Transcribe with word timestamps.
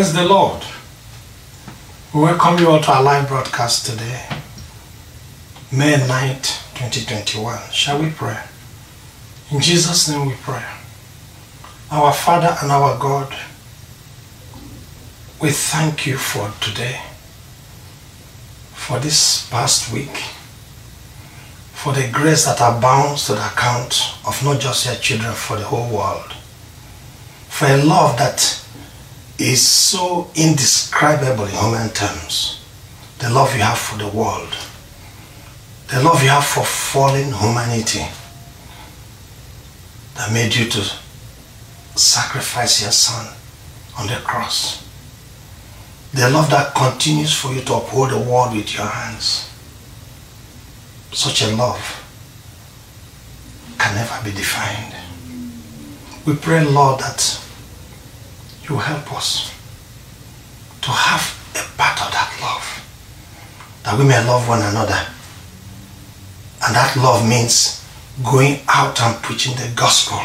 Praise 0.00 0.14
the 0.14 0.24
Lord. 0.24 0.62
We 2.14 2.22
welcome 2.22 2.58
you 2.58 2.70
all 2.70 2.80
to 2.80 2.90
our 2.90 3.02
live 3.02 3.28
broadcast 3.28 3.84
today, 3.84 4.24
May 5.70 5.92
9th, 5.92 6.74
2021. 6.78 7.70
Shall 7.70 8.00
we 8.00 8.08
pray? 8.08 8.42
In 9.50 9.60
Jesus' 9.60 10.08
name 10.08 10.26
we 10.26 10.32
pray. 10.40 10.64
Our 11.90 12.14
Father 12.14 12.56
and 12.62 12.72
our 12.72 12.98
God, 12.98 13.36
we 15.42 15.50
thank 15.50 16.06
you 16.06 16.16
for 16.16 16.50
today, 16.62 17.02
for 18.72 18.98
this 19.00 19.50
past 19.50 19.92
week, 19.92 20.16
for 21.74 21.92
the 21.92 22.08
grace 22.10 22.46
that 22.46 22.56
abounds 22.62 23.26
to 23.26 23.32
the 23.32 23.46
account 23.46 24.14
of 24.26 24.42
not 24.42 24.60
just 24.60 24.86
your 24.86 24.94
children, 24.94 25.34
for 25.34 25.58
the 25.58 25.64
whole 25.64 25.94
world, 25.94 26.32
for 27.50 27.66
a 27.66 27.84
love 27.84 28.16
that 28.16 28.64
is 29.40 29.66
so 29.66 30.30
indescribable 30.34 31.44
in 31.44 31.50
human 31.50 31.88
terms. 31.90 32.60
The 33.18 33.30
love 33.30 33.54
you 33.54 33.62
have 33.62 33.78
for 33.78 33.96
the 33.96 34.08
world, 34.08 34.54
the 35.88 36.02
love 36.02 36.22
you 36.22 36.28
have 36.28 36.44
for 36.44 36.64
fallen 36.64 37.32
humanity 37.32 38.06
that 40.14 40.32
made 40.32 40.54
you 40.54 40.66
to 40.66 40.92
sacrifice 41.96 42.82
your 42.82 42.92
son 42.92 43.34
on 43.98 44.06
the 44.06 44.16
cross. 44.16 44.86
The 46.12 46.28
love 46.28 46.50
that 46.50 46.74
continues 46.74 47.34
for 47.34 47.52
you 47.52 47.60
to 47.62 47.74
uphold 47.74 48.10
the 48.10 48.18
world 48.18 48.54
with 48.54 48.74
your 48.74 48.86
hands. 48.86 49.48
Such 51.12 51.42
a 51.42 51.54
love 51.54 52.04
can 53.78 53.94
never 53.94 54.24
be 54.24 54.36
defined. 54.36 54.94
We 56.26 56.34
pray, 56.36 56.64
Lord, 56.64 57.00
that 57.00 57.40
you 58.70 58.76
help 58.78 59.12
us 59.12 59.52
to 60.80 60.90
have 60.90 61.26
a 61.58 61.64
part 61.76 62.00
of 62.06 62.12
that 62.14 62.30
love, 62.40 62.62
that 63.82 63.98
we 63.98 64.04
may 64.04 64.24
love 64.24 64.46
one 64.48 64.62
another. 64.62 64.98
And 66.62 66.74
that 66.76 66.94
love 66.96 67.28
means 67.28 67.84
going 68.22 68.60
out 68.68 69.00
and 69.02 69.20
preaching 69.22 69.56
the 69.56 69.72
gospel, 69.74 70.20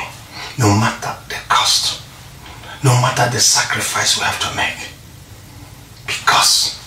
no 0.59 0.69
matter 0.77 1.17
the 1.27 1.41
cost, 1.49 2.03
no 2.83 2.91
matter 3.01 3.29
the 3.31 3.39
sacrifice 3.39 4.17
we 4.17 4.23
have 4.23 4.39
to 4.39 4.55
make. 4.55 4.93
Because 6.05 6.79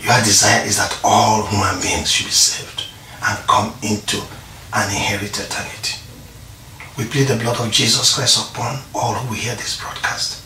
your 0.00 0.18
desire 0.18 0.66
is 0.66 0.76
that 0.76 1.00
all 1.02 1.46
human 1.46 1.80
beings 1.80 2.10
should 2.10 2.26
be 2.26 2.32
saved 2.32 2.84
and 3.24 3.38
come 3.46 3.72
into 3.82 4.20
an 4.74 4.90
inherit 4.90 5.38
eternity. 5.38 6.01
We 6.98 7.04
plead 7.04 7.28
the 7.28 7.36
blood 7.36 7.58
of 7.60 7.70
Jesus 7.70 8.14
Christ 8.14 8.50
upon 8.50 8.80
all 8.94 9.14
who 9.14 9.34
hear 9.34 9.54
this 9.54 9.80
broadcast. 9.80 10.44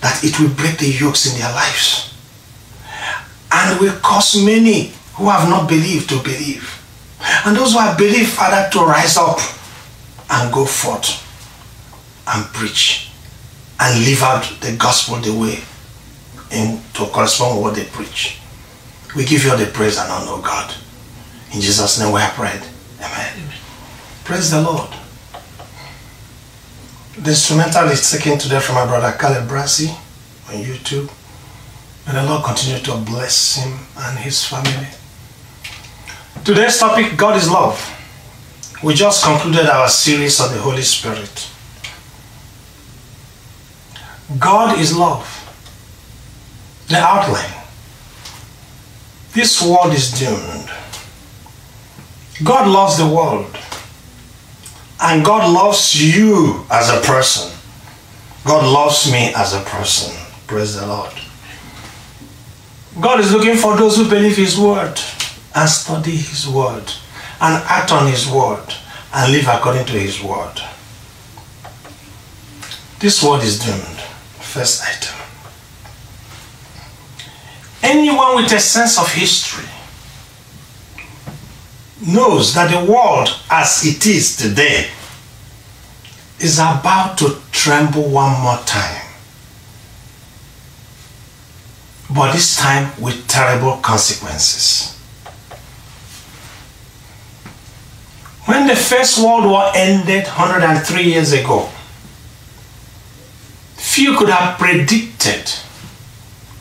That 0.00 0.22
it 0.24 0.38
will 0.40 0.54
break 0.54 0.78
the 0.78 0.88
yokes 0.88 1.30
in 1.30 1.38
their 1.38 1.52
lives. 1.52 2.14
And 3.52 3.80
will 3.80 3.98
cause 4.00 4.42
many 4.42 4.92
who 5.14 5.28
have 5.28 5.48
not 5.48 5.68
believed 5.68 6.08
to 6.10 6.22
believe. 6.22 6.82
And 7.44 7.56
those 7.56 7.72
who 7.72 7.78
have 7.78 7.98
believed, 7.98 8.30
Father, 8.30 8.68
to 8.72 8.84
rise 8.84 9.16
up 9.16 9.38
and 10.30 10.52
go 10.52 10.64
forth 10.64 11.22
and 12.26 12.44
preach 12.52 13.10
and 13.78 14.04
live 14.04 14.22
out 14.22 14.42
the 14.60 14.76
gospel 14.76 15.16
the 15.16 15.32
way 15.32 15.58
in, 16.50 16.80
to 16.94 17.06
correspond 17.06 17.56
with 17.56 17.62
what 17.62 17.74
they 17.74 17.84
preach. 17.84 18.38
We 19.14 19.24
give 19.24 19.44
you 19.44 19.50
all 19.50 19.56
the 19.56 19.66
praise 19.66 19.98
and 19.98 20.10
honor, 20.10 20.42
God. 20.42 20.74
In 21.52 21.60
Jesus' 21.60 22.00
name 22.00 22.12
we 22.12 22.20
have 22.20 22.34
prayed. 22.34 22.62
Amen. 23.00 23.32
Amen. 23.34 23.52
Praise 24.24 24.50
the 24.50 24.62
Lord. 24.62 24.90
The 27.18 27.30
instrumental 27.30 27.88
is 27.88 28.10
taken 28.10 28.38
today 28.38 28.60
from 28.60 28.74
my 28.74 28.84
brother 28.84 29.16
Caleb 29.18 29.48
Brassi 29.48 29.88
on 30.50 30.62
YouTube. 30.62 31.10
May 32.06 32.12
the 32.12 32.22
Lord 32.28 32.44
continue 32.44 32.78
to 32.80 32.96
bless 32.98 33.56
him 33.56 33.72
and 33.96 34.18
his 34.18 34.44
family. 34.44 34.88
Today's 36.44 36.78
topic 36.78 37.16
God 37.16 37.38
is 37.38 37.48
love. 37.48 37.80
We 38.82 38.92
just 38.92 39.24
concluded 39.24 39.64
our 39.64 39.88
series 39.88 40.38
on 40.40 40.52
the 40.52 40.60
Holy 40.60 40.82
Spirit. 40.82 41.50
God 44.38 44.78
is 44.78 44.94
love. 44.94 45.24
The 46.88 46.98
outline. 46.98 47.64
This 49.32 49.62
world 49.62 49.94
is 49.94 50.12
doomed. 50.20 50.70
God 52.44 52.68
loves 52.68 52.98
the 52.98 53.06
world. 53.06 53.55
And 55.00 55.24
God 55.24 55.52
loves 55.52 55.94
you 55.94 56.64
as 56.70 56.88
a 56.90 57.00
person. 57.06 57.52
God 58.44 58.64
loves 58.64 59.10
me 59.10 59.32
as 59.34 59.52
a 59.52 59.60
person. 59.60 60.16
Praise 60.46 60.76
the 60.76 60.86
Lord. 60.86 61.12
God 63.00 63.20
is 63.20 63.32
looking 63.32 63.56
for 63.56 63.76
those 63.76 63.96
who 63.96 64.08
believe 64.08 64.36
His 64.36 64.58
word 64.58 64.98
and 65.54 65.68
study 65.68 66.12
His 66.12 66.48
word 66.48 66.84
and 67.40 67.62
act 67.64 67.92
on 67.92 68.10
His 68.10 68.26
word 68.28 68.64
and 69.12 69.32
live 69.32 69.48
according 69.48 69.84
to 69.86 69.92
His 69.92 70.22
word. 70.22 70.60
This 72.98 73.22
word 73.22 73.42
is 73.42 73.58
doomed. 73.58 74.00
First 74.40 74.82
item. 74.82 75.14
Anyone 77.82 78.36
with 78.36 78.52
a 78.52 78.60
sense 78.60 78.98
of 78.98 79.12
history 79.12 79.68
knows 82.04 82.54
that 82.54 82.70
the 82.70 82.92
world 82.92 83.28
as 83.50 83.84
it 83.84 84.06
is 84.06 84.36
today 84.36 84.88
is 86.38 86.58
about 86.58 87.16
to 87.18 87.36
tremble 87.52 88.10
one 88.10 88.40
more 88.42 88.58
time. 88.66 89.02
But 92.14 92.32
this 92.32 92.56
time 92.56 92.92
with 93.00 93.26
terrible 93.26 93.78
consequences. 93.78 94.92
When 98.44 98.68
the 98.68 98.76
First 98.76 99.18
World 99.18 99.44
War 99.46 99.72
ended 99.74 100.24
103 100.24 101.02
years 101.02 101.32
ago, 101.32 101.68
few 103.74 104.16
could 104.16 104.28
have 104.28 104.58
predicted 104.58 105.50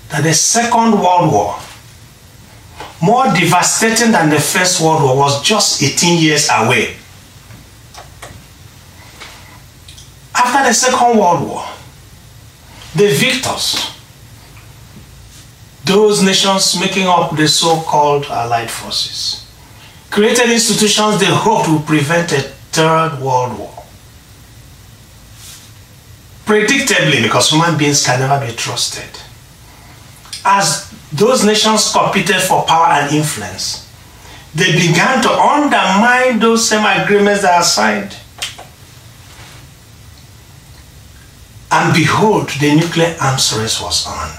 that 0.10 0.24
the 0.24 0.34
Second 0.34 0.94
World 0.94 1.32
War 1.32 1.60
more 3.06 3.26
devastating 3.26 4.12
than 4.12 4.32
the 4.32 4.40
First 4.40 4.82
World 4.82 5.04
War 5.04 5.16
was 5.16 5.44
just 5.44 5.84
18 5.84 6.20
years 6.20 6.50
away. 6.52 6.96
After 10.34 10.68
the 10.68 10.74
Second 10.74 11.20
World 11.20 11.48
War, 11.48 11.66
the 12.96 13.08
victors, 13.10 13.92
those 15.84 16.24
nations 16.24 16.80
making 16.80 17.06
up 17.06 17.36
the 17.38 17.48
so-called 17.48 18.26
Allied 18.26 18.72
forces, 18.72 19.46
created 20.10 20.50
institutions 20.50 21.20
they 21.20 21.28
hoped 21.28 21.70
would 21.70 21.86
prevent 21.86 22.32
a 22.32 22.42
third 22.72 23.20
world 23.22 23.60
war. 23.60 23.84
Predictably, 26.46 27.22
because 27.22 27.52
human 27.52 27.78
beings 27.78 28.04
can 28.04 28.20
never 28.20 28.44
be 28.44 28.52
trusted. 28.54 29.25
As 30.46 30.94
those 31.12 31.44
nations 31.44 31.92
competed 31.92 32.42
for 32.42 32.64
power 32.64 32.94
and 32.94 33.16
influence, 33.16 33.90
they 34.54 34.72
began 34.72 35.22
to 35.24 35.30
undermine 35.30 36.40
those 36.40 36.70
same 36.70 36.86
agreements 36.86 37.42
that 37.42 37.58
are 37.58 37.64
signed. 37.64 38.16
And 41.72 41.94
behold, 41.94 42.48
the 42.62 42.76
nuclear 42.76 43.18
arms 43.20 43.54
race 43.58 43.82
was 43.82 44.08
on. 44.08 44.32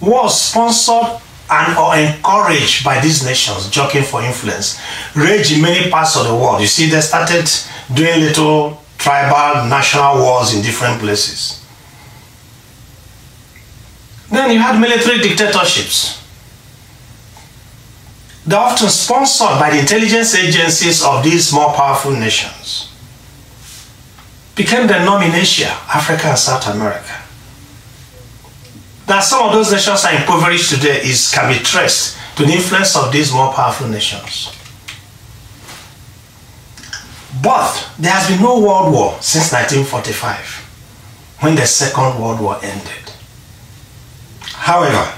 Was 0.00 0.40
sponsored 0.40 1.20
and 1.50 1.76
or 1.76 1.96
encouraged 1.96 2.84
by 2.84 3.00
these 3.00 3.24
nations 3.24 3.68
jockeying 3.70 4.04
for 4.04 4.22
influence 4.22 4.80
rage 5.14 5.52
in 5.52 5.60
many 5.60 5.90
parts 5.90 6.16
of 6.16 6.26
the 6.26 6.34
world. 6.34 6.60
You 6.60 6.66
see, 6.66 6.88
they 6.88 7.00
started 7.00 7.48
doing 7.94 8.20
little 8.20 8.82
tribal 8.98 9.68
national 9.68 10.18
wars 10.18 10.54
in 10.54 10.62
different 10.62 11.00
places. 11.00 11.61
Then 14.30 14.50
you 14.50 14.58
had 14.58 14.80
military 14.80 15.18
dictatorships. 15.18 16.22
They're 18.46 18.58
often 18.58 18.88
sponsored 18.88 19.60
by 19.60 19.70
the 19.70 19.80
intelligence 19.80 20.34
agencies 20.34 21.02
of 21.04 21.22
these 21.22 21.52
more 21.52 21.72
powerful 21.74 22.12
nations. 22.12 22.90
Became 24.56 24.86
the 24.86 25.04
norm 25.04 25.22
in 25.22 25.32
Asia, 25.32 25.70
Africa, 25.94 26.28
and 26.28 26.38
South 26.38 26.66
America. 26.74 27.22
That 29.06 29.20
some 29.20 29.46
of 29.46 29.52
those 29.52 29.72
nations 29.72 30.04
are 30.04 30.14
impoverished 30.14 30.70
today 30.70 31.02
is 31.02 31.30
can 31.32 31.52
be 31.52 31.58
traced 31.62 32.16
to 32.36 32.44
the 32.44 32.52
influence 32.52 32.96
of 32.96 33.12
these 33.12 33.32
more 33.32 33.52
powerful 33.52 33.88
nations. 33.88 34.50
But 37.42 37.90
there 37.98 38.12
has 38.12 38.28
been 38.28 38.42
no 38.42 38.60
world 38.60 38.92
war 38.92 39.16
since 39.20 39.52
1945, 39.52 41.38
when 41.40 41.54
the 41.54 41.66
Second 41.66 42.20
World 42.20 42.40
War 42.40 42.58
ended. 42.62 43.01
However, 44.62 45.12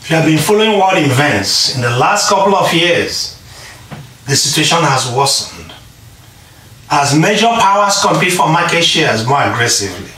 if 0.00 0.10
you 0.10 0.16
have 0.16 0.24
been 0.26 0.38
following 0.38 0.78
world 0.78 0.98
events 0.98 1.74
in 1.74 1.80
the 1.82 1.90
last 1.90 2.28
couple 2.28 2.54
of 2.54 2.72
years, 2.72 3.36
the 4.26 4.36
situation 4.36 4.78
has 4.78 5.10
worsened. 5.12 5.72
as 6.92 7.14
major 7.18 7.46
powers 7.46 7.98
compete 8.02 8.34
for 8.34 8.48
market 8.50 8.84
shares 8.84 9.26
more 9.26 9.42
aggressively. 9.42 10.10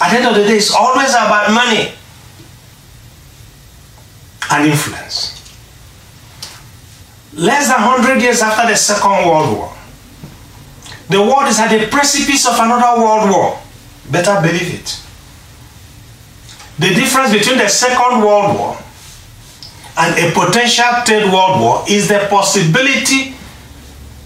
At 0.00 0.10
the 0.10 0.16
end 0.18 0.26
of 0.26 0.34
the 0.34 0.42
day, 0.42 0.56
it's 0.56 0.72
always 0.74 1.10
about 1.10 1.52
money 1.52 1.92
and 4.50 4.66
influence. 4.66 5.30
Less 7.32 7.68
than 7.68 7.80
100 7.80 8.20
years 8.20 8.42
after 8.42 8.66
the 8.68 8.76
Second 8.76 9.28
World 9.30 9.56
War, 9.56 9.72
the 11.08 11.20
world 11.22 11.46
is 11.46 11.60
at 11.60 11.68
the 11.68 11.86
precipice 11.86 12.44
of 12.46 12.58
another 12.58 13.00
world 13.00 13.30
war. 13.30 13.60
Better 14.10 14.40
believe 14.42 14.74
it. 14.74 15.00
The 16.78 16.88
difference 16.94 17.32
between 17.32 17.58
the 17.58 17.68
Second 17.68 18.22
World 18.22 18.58
War 18.58 18.78
and 19.96 20.18
a 20.18 20.32
potential 20.32 20.84
Third 21.06 21.32
World 21.32 21.60
War 21.60 21.84
is 21.88 22.08
the 22.08 22.26
possibility 22.28 23.34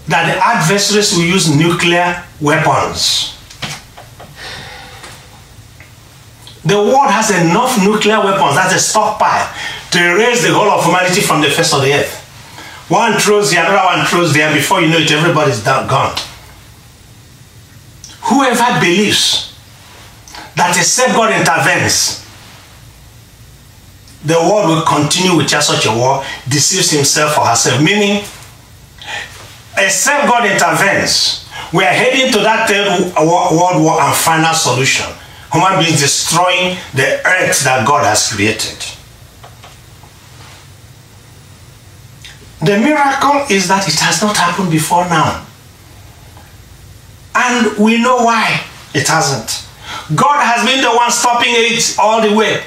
that 0.07 0.25
the 0.25 0.37
adversaries 0.43 1.13
will 1.13 1.25
use 1.25 1.55
nuclear 1.55 2.23
weapons. 2.41 3.35
The 6.65 6.75
world 6.75 7.11
has 7.11 7.29
enough 7.29 7.77
nuclear 7.83 8.19
weapons 8.19 8.57
as 8.57 8.73
a 8.73 8.79
stockpile 8.79 9.53
to 9.91 9.97
erase 9.99 10.43
the 10.43 10.53
whole 10.53 10.69
of 10.69 10.83
humanity 10.83 11.21
from 11.21 11.41
the 11.41 11.49
face 11.49 11.73
of 11.73 11.83
the 11.83 11.93
earth. 11.93 12.15
One 12.89 13.13
throws 13.19 13.51
the 13.51 13.59
other 13.59 13.77
one 13.77 14.05
throws 14.07 14.33
there. 14.33 14.51
Before 14.53 14.81
you 14.81 14.89
know 14.89 14.97
it, 14.97 15.11
everybody's 15.11 15.63
down, 15.63 15.87
gone. 15.87 16.17
Whoever 18.23 18.79
believes 18.79 19.53
that 20.55 20.75
except 20.75 21.13
God 21.13 21.31
intervenes, 21.31 22.25
the 24.23 24.33
world 24.33 24.69
will 24.69 24.81
continue 24.81 25.35
with 25.37 25.47
just 25.47 25.67
such 25.67 25.85
a 25.85 25.95
war, 25.95 26.23
deceives 26.47 26.91
himself 26.91 27.37
or 27.37 27.45
herself. 27.45 27.81
Meaning, 27.81 28.23
except 29.77 30.27
God 30.27 30.45
intervenes, 30.45 31.47
we 31.73 31.83
are 31.83 31.93
heading 31.93 32.31
to 32.33 32.39
that 32.39 32.67
third 32.67 33.15
world 33.15 33.81
war 33.81 34.01
and 34.01 34.15
final 34.15 34.53
solution. 34.53 35.05
Human 35.53 35.79
beings 35.79 35.99
destroying 35.99 36.77
the 36.93 37.25
earth 37.25 37.63
that 37.63 37.85
God 37.87 38.05
has 38.05 38.31
created. 38.31 38.77
The 42.59 42.77
miracle 42.77 43.45
is 43.49 43.67
that 43.69 43.87
it 43.87 43.95
has 43.99 44.21
not 44.21 44.35
happened 44.35 44.69
before 44.69 45.05
now. 45.05 45.45
And 47.33 47.77
we 47.77 48.01
know 48.01 48.17
why 48.17 48.63
it 48.93 49.07
hasn't. 49.07 49.65
God 50.13 50.43
has 50.43 50.67
been 50.67 50.83
the 50.83 50.91
one 50.91 51.09
stopping 51.09 51.51
it 51.51 51.95
all 51.97 52.21
the 52.21 52.35
way 52.35 52.63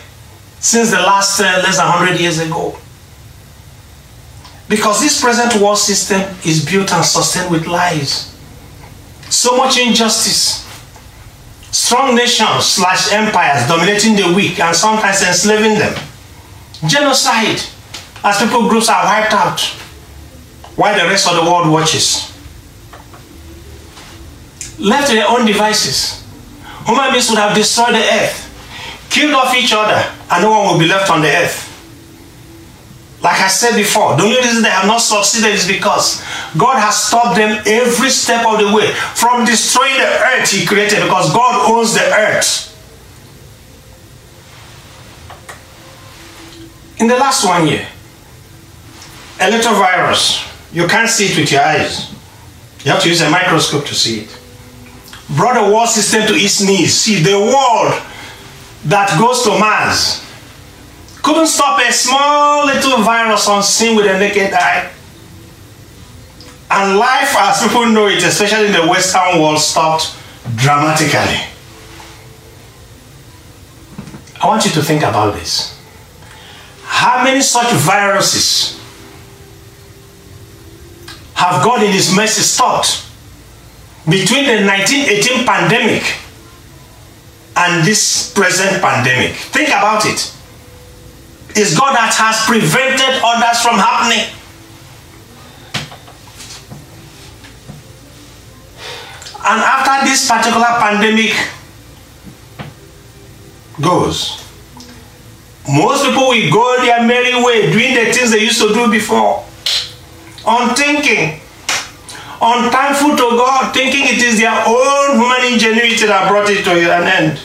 since 0.62 0.90
the 0.90 0.96
last 0.96 1.40
uh, 1.40 1.60
less 1.62 1.76
than 1.76 1.86
100 1.86 2.20
years 2.20 2.38
ago. 2.38 2.78
Because 4.68 5.00
this 5.00 5.20
present 5.20 5.60
world 5.60 5.76
system 5.76 6.22
is 6.46 6.64
built 6.64 6.92
and 6.92 7.04
sustained 7.04 7.50
with 7.50 7.66
lies. 7.66 8.32
So 9.28 9.56
much 9.56 9.76
injustice. 9.76 10.62
Strong 11.72 12.14
nations 12.14 12.64
slash 12.64 13.12
empires 13.12 13.66
dominating 13.66 14.14
the 14.14 14.32
weak 14.34 14.60
and 14.60 14.74
sometimes 14.74 15.22
enslaving 15.22 15.78
them. 15.78 15.94
Genocide 16.86 17.60
as 18.22 18.38
people 18.38 18.68
groups 18.68 18.88
are 18.88 19.04
wiped 19.04 19.32
out 19.32 19.60
while 20.76 20.94
the 20.96 21.04
rest 21.06 21.28
of 21.28 21.36
the 21.36 21.50
world 21.50 21.68
watches. 21.68 22.30
Left 24.78 25.08
to 25.08 25.14
their 25.14 25.28
own 25.28 25.44
devices, 25.44 26.24
human 26.86 27.10
beings 27.10 27.28
would 27.30 27.38
have 27.38 27.56
destroyed 27.56 27.94
the 27.94 27.98
earth, 28.02 28.51
killed 29.12 29.34
off 29.34 29.54
each 29.54 29.72
other, 29.72 30.00
and 30.30 30.42
no 30.42 30.50
one 30.50 30.72
will 30.72 30.78
be 30.78 30.88
left 30.88 31.10
on 31.10 31.20
the 31.20 31.28
earth. 31.28 31.68
Like 33.22 33.40
I 33.40 33.48
said 33.48 33.76
before, 33.76 34.16
the 34.16 34.24
only 34.24 34.36
reason 34.36 34.62
they 34.62 34.70
have 34.70 34.86
not 34.86 34.98
succeeded 34.98 35.54
is 35.54 35.68
because 35.68 36.24
God 36.58 36.80
has 36.80 36.96
stopped 36.96 37.36
them 37.36 37.62
every 37.66 38.10
step 38.10 38.44
of 38.44 38.58
the 38.58 38.74
way 38.74 38.90
from 39.14 39.44
destroying 39.44 39.94
the 39.94 40.02
earth 40.02 40.50
He 40.50 40.66
created 40.66 41.02
because 41.02 41.32
God 41.32 41.70
owns 41.70 41.94
the 41.94 42.02
earth. 42.02 42.68
In 46.98 47.06
the 47.06 47.16
last 47.16 47.44
one 47.44 47.68
year, 47.68 47.86
a 49.40 49.50
little 49.50 49.74
virus, 49.74 50.42
you 50.72 50.86
can't 50.88 51.08
see 51.08 51.26
it 51.26 51.38
with 51.38 51.52
your 51.52 51.62
eyes. 51.62 52.10
You 52.84 52.90
have 52.90 53.02
to 53.02 53.08
use 53.08 53.20
a 53.20 53.30
microscope 53.30 53.84
to 53.86 53.94
see 53.94 54.20
it. 54.20 54.38
Brought 55.36 55.54
the 55.54 55.72
world 55.72 55.88
system 55.88 56.26
to 56.26 56.34
its 56.34 56.60
knees. 56.60 56.92
See, 56.94 57.22
the 57.22 57.38
world 57.38 58.02
that 58.84 59.18
goes 59.18 59.42
to 59.44 59.50
Mars 59.58 60.22
couldn't 61.22 61.46
stop 61.46 61.80
a 61.80 61.92
small 61.92 62.66
little 62.66 63.02
virus 63.02 63.46
unseen 63.48 63.96
with 63.96 64.06
a 64.06 64.18
naked 64.18 64.52
eye. 64.52 64.90
And 66.70 66.98
life, 66.98 67.34
as 67.36 67.62
people 67.62 67.86
know 67.86 68.08
it, 68.08 68.22
especially 68.24 68.66
in 68.66 68.72
the 68.72 68.86
Western 68.86 69.40
world, 69.40 69.60
stopped 69.60 70.16
dramatically. 70.56 71.46
I 74.40 74.46
want 74.46 74.64
you 74.64 74.72
to 74.72 74.82
think 74.82 75.02
about 75.02 75.34
this. 75.34 75.78
How 76.84 77.22
many 77.22 77.40
such 77.40 77.72
viruses 77.72 78.80
have 81.34 81.62
God 81.62 81.82
in 81.82 81.92
His 81.92 82.14
mercy 82.14 82.42
stopped 82.42 83.06
between 84.08 84.44
the 84.46 84.66
1918 84.66 85.46
pandemic 85.46 86.02
and 87.56 87.86
this 87.86 88.32
present 88.32 88.80
pandemic? 88.82 89.32
Think 89.32 89.68
about 89.68 90.04
it 90.06 90.32
is 91.56 91.76
God 91.76 91.94
that 91.94 92.14
has 92.16 92.46
prevented 92.46 93.20
others 93.22 93.60
from 93.60 93.76
happening. 93.76 94.24
And 99.44 99.60
after 99.60 100.08
this 100.08 100.28
particular 100.30 100.78
pandemic 100.78 101.34
goes, 103.82 104.38
most 105.68 106.04
people 106.06 106.28
will 106.28 106.50
go 106.50 106.82
their 106.82 107.02
merry 107.06 107.34
way 107.42 107.70
doing 107.70 107.94
the 107.94 108.12
things 108.12 108.30
they 108.30 108.40
used 108.40 108.60
to 108.60 108.72
do 108.72 108.90
before. 108.90 109.44
Unthinking, 110.46 111.41
unthankful 112.42 113.16
to 113.16 113.36
God, 113.38 113.72
thinking 113.72 114.02
it 114.04 114.20
is 114.20 114.38
their 114.40 114.52
own 114.66 115.16
human 115.16 115.52
ingenuity 115.52 116.06
that 116.06 116.28
brought 116.28 116.50
it 116.50 116.64
to 116.64 116.72
an 116.72 117.06
end. 117.06 117.40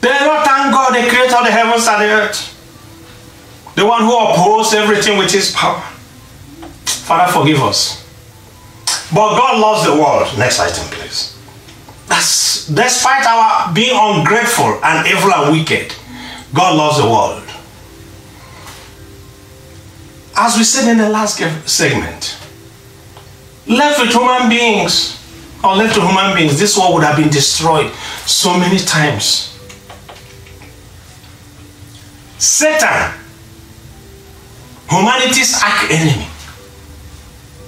They 0.00 0.10
not 0.10 0.44
thank 0.46 0.72
God, 0.72 0.94
the 0.94 1.08
creator 1.08 1.36
of 1.36 1.44
the 1.44 1.52
heavens 1.52 1.86
and 1.86 2.02
the 2.02 2.08
earth. 2.08 2.56
The 3.76 3.86
one 3.86 4.02
who 4.02 4.18
upholds 4.18 4.74
everything 4.74 5.18
with 5.18 5.30
his 5.30 5.52
power. 5.52 5.80
Father, 6.84 7.32
forgive 7.32 7.62
us. 7.62 8.00
But 9.12 9.36
God 9.36 9.60
loves 9.60 9.84
the 9.84 9.92
world. 9.92 10.26
Next 10.38 10.58
item, 10.58 10.86
please. 10.90 11.36
That's 12.08 12.66
despite 12.66 13.26
our 13.26 13.72
being 13.72 13.94
ungrateful 13.94 14.80
and 14.82 15.06
evil 15.06 15.32
and 15.32 15.52
wicked, 15.52 15.94
God 16.52 16.76
loves 16.76 16.98
the 16.98 17.04
world. 17.04 17.49
As 20.42 20.56
we 20.56 20.64
said 20.64 20.90
in 20.90 20.96
the 20.96 21.10
last 21.10 21.36
segment, 21.68 22.38
left 23.66 24.00
with 24.00 24.10
human 24.10 24.48
beings, 24.48 25.20
or 25.62 25.76
left 25.76 25.96
to 25.96 26.00
human 26.00 26.34
beings, 26.34 26.58
this 26.58 26.78
world 26.78 26.94
would 26.94 27.04
have 27.04 27.18
been 27.18 27.28
destroyed 27.28 27.92
so 28.24 28.58
many 28.58 28.78
times. 28.78 29.52
Satan, 32.38 33.12
humanity's 34.88 35.60
arch 35.62 35.90
enemy, 35.90 36.26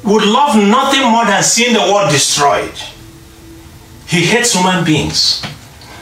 would 0.05 0.25
love 0.25 0.57
nothing 0.57 1.03
more 1.11 1.27
than 1.27 1.43
seeing 1.43 1.75
the 1.75 1.93
world 1.93 2.11
destroyed. 2.11 2.73
He 4.07 4.25
hates 4.25 4.55
human 4.55 4.83
beings 4.83 5.43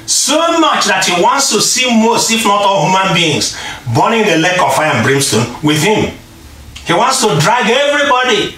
so 0.07 0.61
much 0.61 0.87
that 0.87 1.05
he 1.05 1.21
wants 1.21 1.51
to 1.51 1.61
see 1.61 1.91
most, 2.01 2.31
if 2.31 2.45
not 2.45 2.63
all, 2.63 2.87
human 2.87 3.13
beings 3.13 3.59
burning 3.93 4.25
the 4.25 4.39
lake 4.39 4.63
of 4.63 4.73
fire 4.73 4.93
and 4.95 5.05
brimstone 5.05 5.57
with 5.65 5.83
him. 5.83 6.17
He 6.87 6.93
wants 6.93 7.21
to 7.21 7.39
drag 7.41 7.71
everybody 7.71 8.57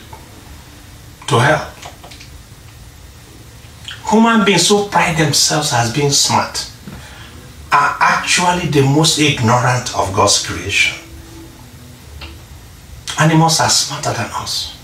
to 1.29 1.39
hell. 1.39 1.73
Human 4.11 4.45
beings 4.45 4.69
who 4.69 4.89
pride 4.89 5.17
themselves 5.17 5.73
as 5.73 5.93
being 5.93 6.11
smart 6.11 6.71
are 7.73 7.97
actually 8.01 8.69
the 8.69 8.83
most 8.83 9.19
ignorant 9.19 9.97
of 9.97 10.13
God's 10.15 10.47
creation. 10.47 10.99
Animals 13.19 13.61
are 13.61 13.71
smarter 13.71 14.13
than 14.13 14.31
us. 14.33 14.77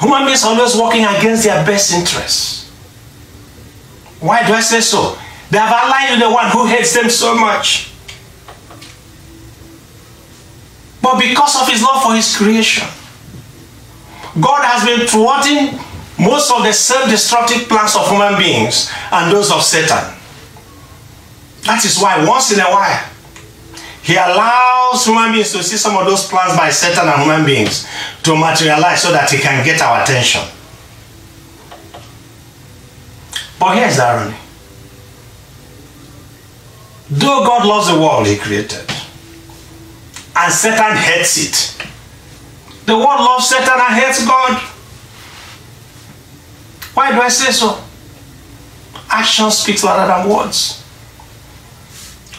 Human 0.00 0.24
beings 0.24 0.44
are 0.44 0.54
always 0.54 0.76
working 0.76 1.04
against 1.04 1.44
their 1.44 1.64
best 1.66 1.92
interests. 1.92 2.70
Why 4.20 4.46
do 4.46 4.54
I 4.54 4.60
say 4.60 4.80
so? 4.80 5.18
They 5.50 5.58
have 5.58 5.72
allied 5.72 6.10
with 6.12 6.20
the 6.20 6.30
one 6.30 6.50
who 6.50 6.66
hates 6.66 6.94
them 6.94 7.10
so 7.10 7.34
much. 7.34 7.89
But 11.10 11.18
because 11.18 11.60
of 11.60 11.66
his 11.66 11.82
love 11.82 12.04
for 12.04 12.14
his 12.14 12.36
creation, 12.36 12.86
God 14.40 14.62
has 14.62 14.86
been 14.86 15.08
thwarting 15.08 15.76
most 16.20 16.52
of 16.52 16.62
the 16.62 16.72
self-destructive 16.72 17.68
plans 17.68 17.96
of 17.96 18.08
human 18.08 18.38
beings 18.38 18.92
and 19.10 19.32
those 19.32 19.50
of 19.50 19.64
Satan. 19.64 20.14
That 21.62 21.84
is 21.84 21.98
why 21.98 22.24
once 22.24 22.52
in 22.52 22.60
a 22.60 22.70
while, 22.70 23.04
He 24.02 24.14
allows 24.14 25.04
human 25.04 25.32
beings 25.32 25.50
to 25.52 25.64
see 25.64 25.76
some 25.76 25.96
of 25.96 26.06
those 26.06 26.28
plans 26.28 26.56
by 26.56 26.70
Satan 26.70 27.08
and 27.08 27.22
human 27.22 27.44
beings 27.44 27.88
to 28.22 28.36
materialize 28.36 29.02
so 29.02 29.10
that 29.10 29.30
he 29.30 29.38
can 29.38 29.64
get 29.64 29.82
our 29.82 30.02
attention. 30.02 30.42
But 33.58 33.76
here's 33.76 33.96
the 33.96 34.04
irony. 34.04 34.36
Though 37.10 37.44
God 37.44 37.66
loves 37.66 37.88
the 37.88 37.98
world 37.98 38.26
he 38.28 38.36
created, 38.38 38.89
and 40.40 40.52
Satan 40.52 40.96
hates 40.96 41.36
it, 41.36 41.86
the 42.86 42.96
world 42.96 43.20
loves 43.20 43.48
Satan 43.48 43.74
and 43.78 43.94
hates 43.94 44.26
God. 44.26 44.58
Why 46.94 47.12
do 47.12 47.20
I 47.20 47.28
say 47.28 47.52
so? 47.52 47.78
Action 49.10 49.50
speaks 49.50 49.84
louder 49.84 50.06
than 50.06 50.28
words. 50.34 50.82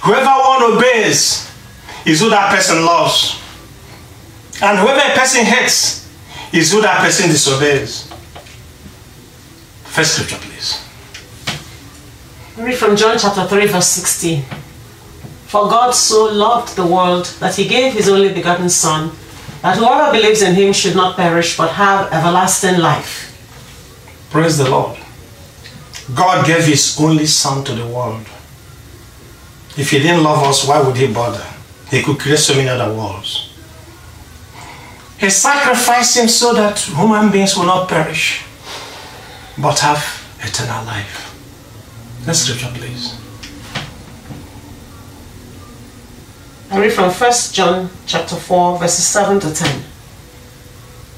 Whoever 0.01 0.25
one 0.25 0.77
obeys 0.77 1.47
is 2.05 2.21
who 2.21 2.29
that 2.31 2.55
person 2.55 2.83
loves. 2.83 3.39
And 4.63 4.79
whoever 4.79 4.99
a 4.99 5.15
person 5.15 5.45
hates 5.45 6.09
is 6.51 6.71
who 6.71 6.81
that 6.81 7.01
person 7.01 7.29
disobeys. 7.29 8.11
First 9.83 10.15
scripture, 10.15 10.37
please. 10.37 10.83
Read 12.57 12.75
from 12.75 12.95
John 12.95 13.17
chapter 13.19 13.45
3, 13.45 13.67
verse 13.67 13.87
16. 13.87 14.43
For 15.51 15.67
God 15.67 15.91
so 15.91 16.31
loved 16.31 16.77
the 16.77 16.85
world 16.85 17.25
that 17.41 17.55
he 17.57 17.67
gave 17.67 17.91
his 17.91 18.07
only 18.07 18.31
begotten 18.31 18.69
Son, 18.69 19.11
that 19.61 19.77
whoever 19.77 20.09
believes 20.09 20.41
in 20.41 20.55
him 20.55 20.71
should 20.71 20.95
not 20.95 21.17
perish 21.17 21.57
but 21.57 21.71
have 21.71 22.09
everlasting 22.13 22.79
life. 22.79 23.27
Praise 24.31 24.57
the 24.57 24.69
Lord. 24.69 24.97
God 26.15 26.47
gave 26.47 26.63
his 26.63 26.97
only 26.97 27.25
Son 27.25 27.65
to 27.65 27.73
the 27.75 27.85
world. 27.85 28.25
If 29.75 29.91
he 29.91 29.99
didn't 29.99 30.23
love 30.23 30.41
us, 30.47 30.65
why 30.65 30.81
would 30.81 30.95
he 30.95 31.11
bother? 31.11 31.45
He 31.89 32.01
could 32.01 32.17
create 32.17 32.39
so 32.39 32.55
many 32.55 32.69
other 32.69 32.93
worlds. 32.95 33.53
He 35.19 35.29
sacrificed 35.29 36.15
him 36.15 36.29
so 36.29 36.53
that 36.53 36.79
human 36.79 37.29
beings 37.29 37.57
will 37.57 37.65
not 37.65 37.89
perish, 37.89 38.45
but 39.57 39.79
have 39.79 40.01
eternal 40.39 40.85
life. 40.85 41.27
Next 42.25 42.43
scripture, 42.43 42.71
please. 42.73 43.20
I 46.71 46.79
read 46.79 46.93
from 46.93 47.11
1 47.11 47.31
John 47.51 47.89
chapter 48.05 48.37
4, 48.37 48.79
verses 48.79 49.05
7 49.05 49.41
to 49.41 49.53
10. 49.53 49.83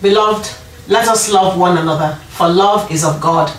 Beloved, 0.01 0.49
let 0.87 1.07
us 1.07 1.31
love 1.31 1.59
one 1.59 1.77
another, 1.77 2.15
for 2.29 2.49
love 2.49 2.89
is 2.89 3.03
of 3.03 3.21
God, 3.21 3.55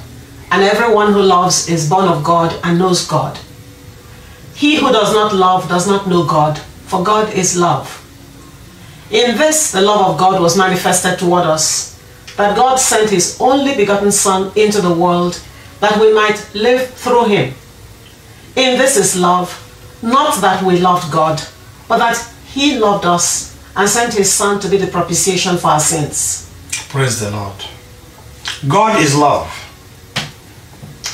and 0.51 0.65
everyone 0.65 1.13
who 1.13 1.23
loves 1.23 1.69
is 1.69 1.89
born 1.89 2.09
of 2.09 2.25
God 2.25 2.59
and 2.65 2.81
knows 2.81 3.07
God. 3.07 3.39
He 4.57 4.75
who 4.75 4.91
does 4.91 5.15
not 5.15 5.37
love 5.37 5.69
does 5.69 5.87
not 5.87 6.09
know 6.09 6.27
God, 6.27 6.59
for 6.59 7.05
God 7.05 7.33
is 7.33 7.57
love. 7.57 8.01
In 9.13 9.39
this, 9.39 9.71
the 9.71 9.81
love 9.81 10.05
of 10.05 10.19
God 10.19 10.43
was 10.43 10.59
manifested 10.59 11.21
toward 11.21 11.45
us, 11.45 11.97
that 12.37 12.57
God 12.57 12.81
sent 12.81 13.11
his 13.11 13.39
only 13.41 13.77
begotten 13.77 14.11
Son 14.11 14.51
into 14.57 14.81
the 14.81 14.93
world, 14.93 15.41
that 15.79 16.01
we 16.01 16.13
might 16.13 16.45
live 16.57 16.91
through 16.91 17.27
him. 17.27 17.55
In 18.57 18.79
this 18.79 18.97
is 18.97 19.17
love, 19.17 19.55
not 20.03 20.41
that 20.41 20.65
we 20.65 20.81
loved 20.81 21.13
God, 21.13 21.41
but 21.89 21.99
that 21.99 22.17
he 22.53 22.79
loved 22.79 23.05
us 23.05 23.55
and 23.77 23.89
sent 23.89 24.15
his 24.15 24.33
Son 24.33 24.61
to 24.61 24.69
be 24.69 24.77
the 24.77 24.87
propitiation 24.87 25.57
for 25.59 25.69
our 25.69 25.81
sins. 25.81 26.51
Praise 26.89 27.21
the 27.21 27.31
Lord. 27.31 27.57
God 28.69 29.01
is 29.01 29.17
love. 29.17 29.49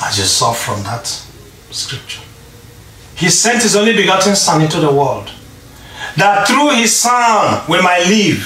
As 0.02 0.18
you 0.18 0.24
saw 0.24 0.52
from 0.52 0.82
that 0.84 1.06
scripture. 1.70 2.22
He 3.16 3.28
sent 3.28 3.62
his 3.62 3.76
only 3.76 3.94
begotten 3.94 4.34
Son 4.34 4.62
into 4.62 4.80
the 4.80 4.90
world. 4.90 5.30
That 6.16 6.46
through 6.48 6.70
his 6.70 6.96
Son 6.96 7.62
we 7.68 7.80
might 7.82 8.06
live. 8.06 8.42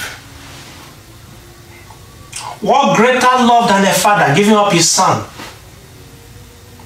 What 2.61 2.97
greater 2.97 3.21
love 3.21 3.69
than 3.69 3.85
a 3.85 3.93
father 3.93 4.35
giving 4.35 4.55
up 4.55 4.73
his 4.73 4.89
Son 4.89 5.25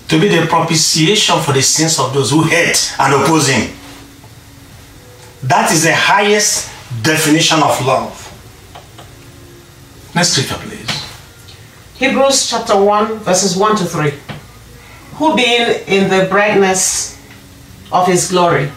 to 0.08 0.20
be 0.20 0.28
the 0.28 0.46
propitiation 0.46 1.40
for 1.40 1.52
the 1.52 1.62
sins 1.62 1.98
of 1.98 2.12
those 2.12 2.30
who 2.30 2.42
hate 2.42 2.94
and 2.98 3.14
oppose 3.14 3.48
him? 3.48 3.77
That 5.42 5.70
is 5.72 5.84
the 5.84 5.94
highest 5.94 6.70
definition 7.02 7.62
of 7.62 7.84
love. 7.86 8.24
Next 10.14 10.30
scripture, 10.30 10.56
please. 10.56 10.88
Hebrews 11.94 12.50
chapter 12.50 12.80
1, 12.80 13.18
verses 13.18 13.56
1 13.56 13.76
to 13.76 13.84
3. 13.84 14.12
Who 15.14 15.36
being 15.36 15.80
in 15.86 16.10
the 16.10 16.26
brightness 16.28 17.16
of 17.92 18.06
his 18.06 18.30
glory, 18.30 18.70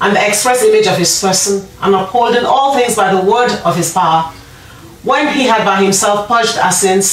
and 0.00 0.16
the 0.16 0.26
express 0.26 0.62
image 0.62 0.86
of 0.86 0.96
his 0.96 1.20
person, 1.20 1.68
and 1.82 1.94
upholding 1.94 2.44
all 2.44 2.74
things 2.74 2.96
by 2.96 3.12
the 3.12 3.20
word 3.30 3.50
of 3.64 3.76
his 3.76 3.92
power, 3.92 4.32
when 5.02 5.32
he 5.34 5.44
had 5.44 5.64
by 5.64 5.82
himself 5.82 6.28
purged 6.28 6.58
our 6.58 6.72
sins, 6.72 7.06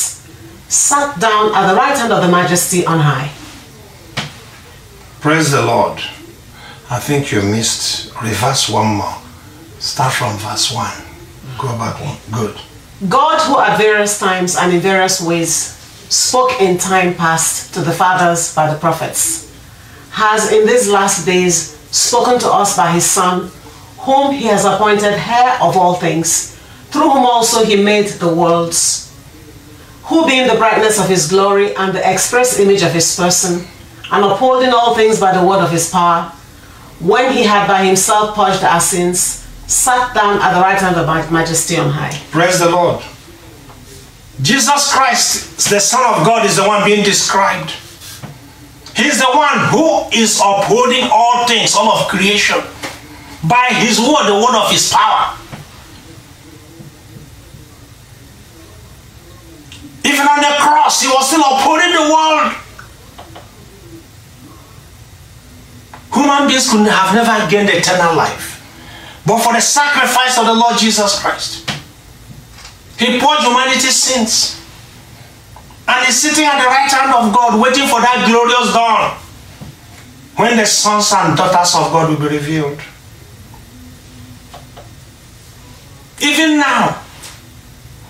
sat 0.68 1.20
down 1.20 1.54
at 1.56 1.70
the 1.70 1.76
right 1.76 1.98
hand 1.98 2.12
of 2.12 2.22
the 2.22 2.30
majesty 2.30 2.86
on 2.86 3.00
high. 3.00 3.32
Praise 5.22 5.52
the 5.52 5.62
Lord. 5.62 6.00
I 6.90 7.00
think 7.00 7.32
you 7.32 7.42
missed 7.42 8.07
reverse 8.22 8.70
one 8.70 8.96
more. 8.96 9.18
Start 9.80 10.14
from 10.14 10.38
verse 10.38 10.72
1. 10.72 10.92
Go 11.58 11.68
back 11.78 12.00
one. 12.02 12.18
Good. 12.32 12.60
God, 13.10 13.40
who 13.42 13.60
at 13.60 13.78
various 13.78 14.20
times 14.20 14.56
and 14.56 14.74
in 14.74 14.80
various 14.80 15.22
ways 15.22 15.52
spoke 16.10 16.60
in 16.60 16.78
time 16.78 17.14
past 17.14 17.74
to 17.74 17.82
the 17.82 17.92
fathers 17.92 18.56
by 18.56 18.72
the 18.72 18.80
prophets, 18.80 19.54
has 20.12 20.52
in 20.52 20.66
these 20.66 20.90
last 20.90 21.26
days 21.26 21.78
spoken 21.92 22.40
to 22.40 22.48
us 22.48 22.76
by 22.76 22.92
his 22.92 23.06
Son, 23.06 23.52
whom 24.00 24.34
he 24.34 24.46
has 24.46 24.66
appointed 24.66 25.14
heir 25.14 25.58
of 25.62 25.78
all 25.78 25.94
things, 25.94 26.56
through 26.90 27.10
whom 27.10 27.26
also 27.26 27.64
he 27.64 27.76
made 27.84 28.08
the 28.08 28.34
worlds, 28.34 29.14
who 30.06 30.26
being 30.26 30.48
the 30.48 30.56
brightness 30.56 31.00
of 31.00 31.08
his 31.08 31.28
glory 31.28 31.76
and 31.76 31.94
the 31.94 32.12
express 32.12 32.60
image 32.60 32.82
of 32.82 32.94
his 32.94 33.16
person, 33.16 33.68
and 34.12 34.26
upholding 34.26 34.70
all 34.70 34.96
things 34.96 35.20
by 35.20 35.38
the 35.38 35.46
word 35.46 35.60
of 35.60 35.70
his 35.70 35.90
power, 35.90 36.32
when 37.00 37.32
he 37.34 37.44
had 37.44 37.68
by 37.68 37.84
himself 37.86 38.36
purged 38.36 38.64
our 38.64 38.80
sins, 38.80 39.46
sat 39.68 40.14
down 40.16 40.42
at 40.42 40.54
the 40.54 40.62
right 40.62 40.80
hand 40.80 40.96
of 40.96 41.32
majesty 41.32 41.78
on 41.78 41.90
high. 41.90 42.18
Praise 42.32 42.60
the 42.60 42.70
Lord. 42.70 43.04
Jesus 44.42 44.94
Christ, 44.94 45.70
the 45.70 45.80
Son 45.80 46.02
of 46.14 46.26
God, 46.26 46.46
is 46.46 46.56
the 46.56 46.68
one 46.68 46.86
being 46.86 47.04
described. 47.04 47.72
He's 48.96 49.20
the 49.20 49.30
one 49.30 49.60
who 49.70 50.10
is 50.12 50.40
upholding 50.40 51.08
all 51.12 51.48
things, 51.48 51.76
all 51.76 51.92
of 51.92 52.08
creation, 52.08 52.58
by 53.48 53.68
his 53.78 54.00
word, 54.00 54.26
the 54.26 54.34
word 54.34 54.58
of 54.58 54.72
his 54.72 54.92
power. 54.92 55.38
Even 60.04 60.26
on 60.26 60.40
the 60.40 60.56
cross, 60.60 61.02
he 61.02 61.08
was 61.08 61.28
still 61.28 61.42
upholding 61.42 61.92
the 61.92 62.14
world. 62.14 62.54
Human 66.18 66.48
beings 66.48 66.68
could 66.72 66.88
have 66.88 67.14
never 67.14 67.48
gained 67.48 67.70
eternal 67.70 68.16
life. 68.16 68.58
But 69.24 69.38
for 69.40 69.54
the 69.54 69.62
sacrifice 69.62 70.38
of 70.40 70.48
the 70.48 70.54
Lord 70.54 70.76
Jesus 70.78 71.20
Christ, 71.20 71.70
he 72.98 73.20
poured 73.20 73.40
humanity's 73.40 73.96
sins. 73.96 74.58
And 75.88 76.10
is 76.10 76.20
sitting 76.20 76.44
at 76.44 76.60
the 76.60 76.68
right 76.68 76.92
hand 76.92 77.14
of 77.14 77.34
God, 77.34 77.62
waiting 77.62 77.88
for 77.88 78.02
that 78.02 78.26
glorious 78.28 78.74
dawn 78.74 79.16
when 80.36 80.58
the 80.58 80.66
sons 80.66 81.14
and 81.14 81.38
daughters 81.38 81.76
of 81.76 81.92
God 81.92 82.10
will 82.10 82.30
be 82.30 82.36
revealed. 82.36 82.80
Even 86.20 86.58
now, 86.58 87.00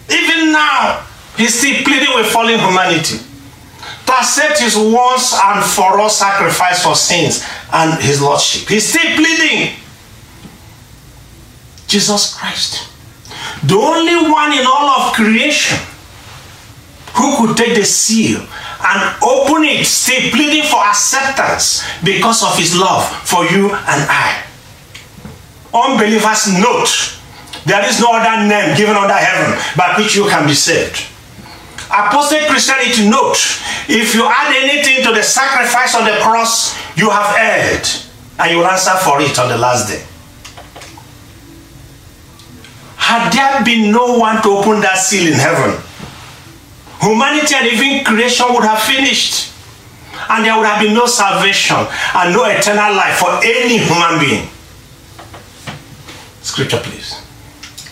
even 0.10 0.54
now, 0.54 1.06
he's 1.36 1.60
still 1.60 1.84
pleading 1.84 2.16
with 2.16 2.28
fallen 2.28 2.58
humanity 2.58 3.27
to 4.08 4.14
accept 4.14 4.60
his 4.60 4.76
once 4.76 5.36
and 5.36 5.64
for 5.64 6.00
all 6.00 6.10
sacrifice 6.10 6.82
for 6.84 6.96
sins 6.96 7.46
and 7.74 8.02
his 8.02 8.22
lordship. 8.22 8.68
He's 8.68 8.88
still 8.88 9.16
pleading. 9.16 9.76
Jesus 11.88 12.34
Christ, 12.36 12.90
the 13.64 13.76
only 13.76 14.30
one 14.30 14.52
in 14.54 14.66
all 14.66 14.90
of 14.90 15.14
creation 15.14 15.78
who 17.16 17.38
could 17.38 17.58
take 17.58 17.76
the 17.76 17.86
seal 17.86 18.40
and 18.40 19.24
open 19.24 19.64
it, 19.64 19.86
still 19.86 20.32
pleading 20.32 20.64
for 20.64 20.84
acceptance 20.84 21.84
because 22.04 22.44
of 22.44 22.58
his 22.58 22.76
love 22.78 23.06
for 23.28 23.46
you 23.46 23.72
and 23.72 24.02
I. 24.08 24.44
Unbelievers, 25.74 26.48
note 26.60 27.18
there 27.66 27.84
is 27.88 28.00
no 28.00 28.12
other 28.14 28.48
name 28.48 28.78
given 28.78 28.96
under 28.96 29.14
heaven 29.14 29.60
by 29.76 29.98
which 29.98 30.16
you 30.16 30.28
can 30.28 30.46
be 30.48 30.54
saved. 30.54 31.06
Apostate 31.98 32.48
Christianity, 32.48 33.10
note 33.10 33.38
if 33.90 34.14
you 34.14 34.26
add 34.26 34.54
anything 34.54 35.04
to 35.04 35.14
the 35.14 35.24
sacrifice 35.24 35.96
on 35.96 36.06
the 36.06 36.18
cross, 36.22 36.78
you 36.96 37.10
have 37.10 37.36
erred 37.38 37.88
and 38.38 38.52
you 38.52 38.58
will 38.60 38.68
answer 38.68 38.92
for 39.04 39.20
it 39.20 39.40
on 39.40 39.50
the 39.50 39.58
last 39.58 39.90
day. 39.90 40.06
Had 42.98 43.32
there 43.32 43.66
been 43.66 43.92
no 43.92 44.18
one 44.20 44.42
to 44.44 44.50
open 44.50 44.82
that 44.82 44.98
seal 45.00 45.32
in 45.32 45.40
heaven, 45.40 45.82
humanity 47.02 47.56
and 47.56 47.68
even 47.68 48.06
creation 48.06 48.46
would 48.54 48.64
have 48.64 48.82
finished. 48.82 49.54
And 50.30 50.46
there 50.46 50.58
would 50.58 50.66
have 50.68 50.82
been 50.82 50.94
no 50.94 51.06
salvation 51.06 51.78
and 51.78 52.34
no 52.34 52.44
eternal 52.46 52.94
life 52.94 53.18
for 53.18 53.40
any 53.44 53.78
human 53.78 54.20
being. 54.20 54.50
Scripture, 56.42 56.80
please. 56.84 57.22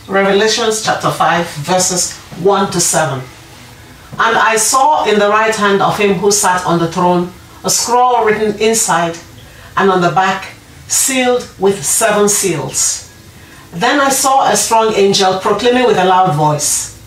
Revelations 0.08 0.84
chapter 0.84 1.12
5, 1.12 1.48
verses 1.48 2.18
1 2.44 2.72
to 2.72 2.80
7. 2.82 3.22
And 4.17 4.38
I 4.38 4.55
saw 4.55 5.05
in 5.05 5.19
the 5.19 5.29
right 5.29 5.53
hand 5.53 5.81
of 5.81 5.98
him 5.98 6.13
who 6.15 6.31
sat 6.31 6.65
on 6.65 6.79
the 6.79 6.91
throne 6.91 7.34
a 7.65 7.69
scroll 7.69 8.24
written 8.24 8.57
inside 8.60 9.17
and 9.75 9.91
on 9.91 10.00
the 10.01 10.12
back, 10.12 10.53
sealed 10.88 11.50
with 11.60 11.84
seven 11.84 12.29
seals. 12.29 13.12
Then 13.74 14.00
I 14.00 14.10
saw 14.10 14.50
a 14.50 14.55
strong 14.55 14.93
angel 14.93 15.39
proclaiming 15.39 15.86
with 15.86 15.98
a 15.98 16.05
loud 16.05 16.36
voice, 16.36 16.98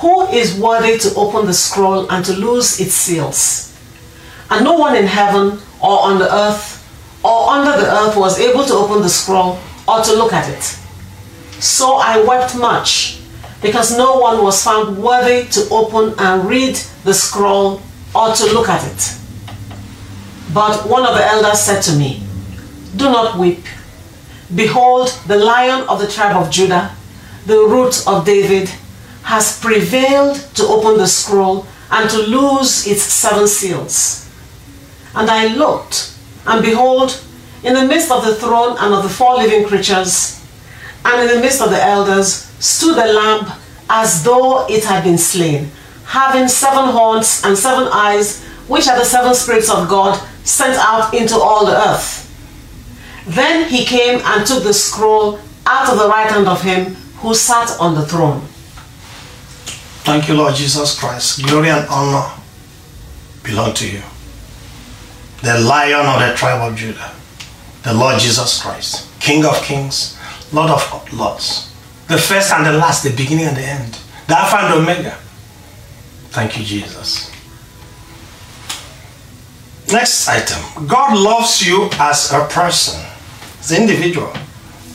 Who 0.00 0.26
is 0.28 0.58
worthy 0.58 0.98
to 0.98 1.14
open 1.14 1.46
the 1.46 1.54
scroll 1.54 2.10
and 2.10 2.24
to 2.24 2.32
loose 2.32 2.80
its 2.80 2.94
seals? 2.94 3.78
And 4.50 4.64
no 4.64 4.74
one 4.74 4.96
in 4.96 5.06
heaven 5.06 5.60
or 5.80 6.00
on 6.00 6.18
the 6.18 6.34
earth 6.34 6.76
or 7.22 7.50
under 7.50 7.80
the 7.80 7.90
earth 7.90 8.16
was 8.16 8.40
able 8.40 8.64
to 8.64 8.74
open 8.74 9.02
the 9.02 9.08
scroll 9.08 9.58
or 9.86 10.02
to 10.02 10.12
look 10.14 10.32
at 10.32 10.48
it. 10.48 10.62
So 11.62 11.96
I 11.96 12.22
wept 12.22 12.56
much 12.56 13.20
because 13.62 13.96
no 13.96 14.18
one 14.18 14.42
was 14.42 14.62
found 14.62 14.98
worthy 14.98 15.48
to 15.50 15.68
open 15.70 16.14
and 16.18 16.48
read 16.48 16.76
the 17.04 17.14
scroll 17.14 17.80
or 18.14 18.34
to 18.34 18.44
look 18.46 18.68
at 18.68 18.86
it. 18.86 19.16
But 20.52 20.88
one 20.88 21.04
of 21.04 21.14
the 21.14 21.24
elders 21.24 21.60
said 21.60 21.82
to 21.82 21.96
me, 21.96 22.22
Do 22.96 23.04
not 23.04 23.38
weep. 23.38 23.64
Behold, 24.54 25.08
the 25.26 25.36
lion 25.36 25.88
of 25.88 26.00
the 26.00 26.06
tribe 26.06 26.36
of 26.36 26.50
Judah, 26.50 26.94
the 27.46 27.58
root 27.58 28.06
of 28.06 28.24
David, 28.24 28.70
has 29.22 29.58
prevailed 29.60 30.36
to 30.54 30.62
open 30.64 30.98
the 30.98 31.08
scroll 31.08 31.66
and 31.90 32.08
to 32.10 32.18
loose 32.18 32.86
its 32.86 33.02
seven 33.02 33.48
seals. 33.48 34.30
And 35.14 35.28
I 35.30 35.48
looked, 35.54 36.14
and 36.46 36.62
behold, 36.62 37.20
in 37.64 37.74
the 37.74 37.84
midst 37.84 38.10
of 38.10 38.24
the 38.24 38.34
throne 38.36 38.76
and 38.78 38.94
of 38.94 39.02
the 39.02 39.08
four 39.08 39.36
living 39.36 39.66
creatures, 39.66 40.44
and 41.04 41.28
in 41.28 41.36
the 41.36 41.40
midst 41.40 41.60
of 41.60 41.70
the 41.70 41.82
elders, 41.82 42.45
stood 42.58 42.98
a 42.98 43.12
lamb 43.12 43.52
as 43.88 44.24
though 44.24 44.66
it 44.68 44.84
had 44.84 45.04
been 45.04 45.18
slain, 45.18 45.70
having 46.04 46.48
seven 46.48 46.90
horns 46.90 47.42
and 47.44 47.56
seven 47.56 47.88
eyes, 47.92 48.44
which 48.68 48.88
are 48.88 48.98
the 48.98 49.04
seven 49.04 49.34
spirits 49.34 49.70
of 49.70 49.88
God 49.88 50.20
sent 50.44 50.76
out 50.78 51.14
into 51.14 51.36
all 51.36 51.66
the 51.66 51.76
earth. 51.76 52.22
Then 53.26 53.68
he 53.68 53.84
came 53.84 54.20
and 54.24 54.46
took 54.46 54.62
the 54.62 54.74
scroll 54.74 55.40
out 55.66 55.88
of 55.90 55.98
the 55.98 56.08
right 56.08 56.30
hand 56.30 56.46
of 56.46 56.62
him 56.62 56.94
who 57.18 57.34
sat 57.34 57.76
on 57.80 57.94
the 57.94 58.06
throne. 58.06 58.40
Thank 60.06 60.28
you, 60.28 60.34
Lord 60.34 60.54
Jesus 60.54 60.98
Christ. 60.98 61.44
Glory 61.44 61.70
and 61.70 61.86
honor 61.88 62.30
belong 63.42 63.74
to 63.74 63.90
you. 63.90 64.02
The 65.42 65.58
lion 65.58 66.06
of 66.06 66.20
the 66.20 66.36
tribe 66.36 66.70
of 66.70 66.78
Judah, 66.78 67.12
the 67.82 67.92
Lord 67.94 68.20
Jesus 68.20 68.62
Christ, 68.62 69.08
King 69.20 69.44
of 69.44 69.60
kings, 69.62 70.16
Lord 70.52 70.70
of 70.70 71.12
lords, 71.12 71.72
the 72.08 72.18
first 72.18 72.52
and 72.52 72.66
the 72.66 72.72
last, 72.72 73.02
the 73.02 73.10
beginning 73.10 73.46
and 73.46 73.56
the 73.56 73.62
end, 73.62 73.98
the 74.28 74.38
Alpha 74.38 74.56
and 74.56 74.74
Omega. 74.74 75.18
Thank 76.30 76.58
you, 76.58 76.64
Jesus. 76.64 77.32
Next 79.92 80.28
item. 80.28 80.86
God 80.86 81.16
loves 81.16 81.66
you 81.66 81.88
as 81.94 82.32
a 82.32 82.46
person, 82.46 83.00
as 83.60 83.70
an 83.70 83.82
individual. 83.82 84.32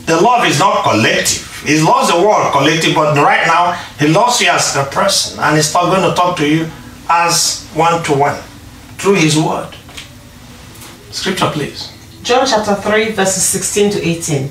The 0.06 0.20
love 0.20 0.46
is 0.46 0.58
not 0.58 0.82
collective. 0.84 1.48
He 1.64 1.80
loves 1.80 2.12
the 2.12 2.20
world 2.20 2.52
collective, 2.52 2.94
but 2.94 3.16
right 3.16 3.46
now 3.46 3.72
he 3.98 4.08
loves 4.08 4.40
you 4.40 4.48
as 4.48 4.76
a 4.76 4.84
person, 4.84 5.38
and 5.40 5.56
he's 5.56 5.72
going 5.72 6.08
to 6.08 6.14
talk 6.14 6.36
to 6.38 6.48
you 6.48 6.68
as 7.08 7.66
one 7.74 8.02
to 8.04 8.12
one 8.12 8.40
through 8.98 9.14
his 9.14 9.36
word. 9.38 9.74
Scripture, 11.10 11.50
please. 11.52 11.92
John 12.22 12.46
chapter 12.46 12.74
3, 12.74 13.12
verses 13.12 13.42
16 13.44 13.92
to 13.92 14.06
18. 14.06 14.50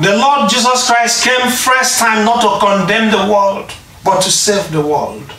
The 0.00 0.16
Lord 0.16 0.48
Jesus 0.48 0.86
Christ 0.86 1.24
came 1.24 1.50
first 1.50 1.98
time 1.98 2.24
not 2.24 2.40
to 2.40 2.58
condemn 2.64 3.10
the 3.10 3.30
world, 3.30 3.70
but 4.02 4.22
to 4.22 4.30
save 4.30 4.72
the 4.72 4.80
world. 4.80 5.30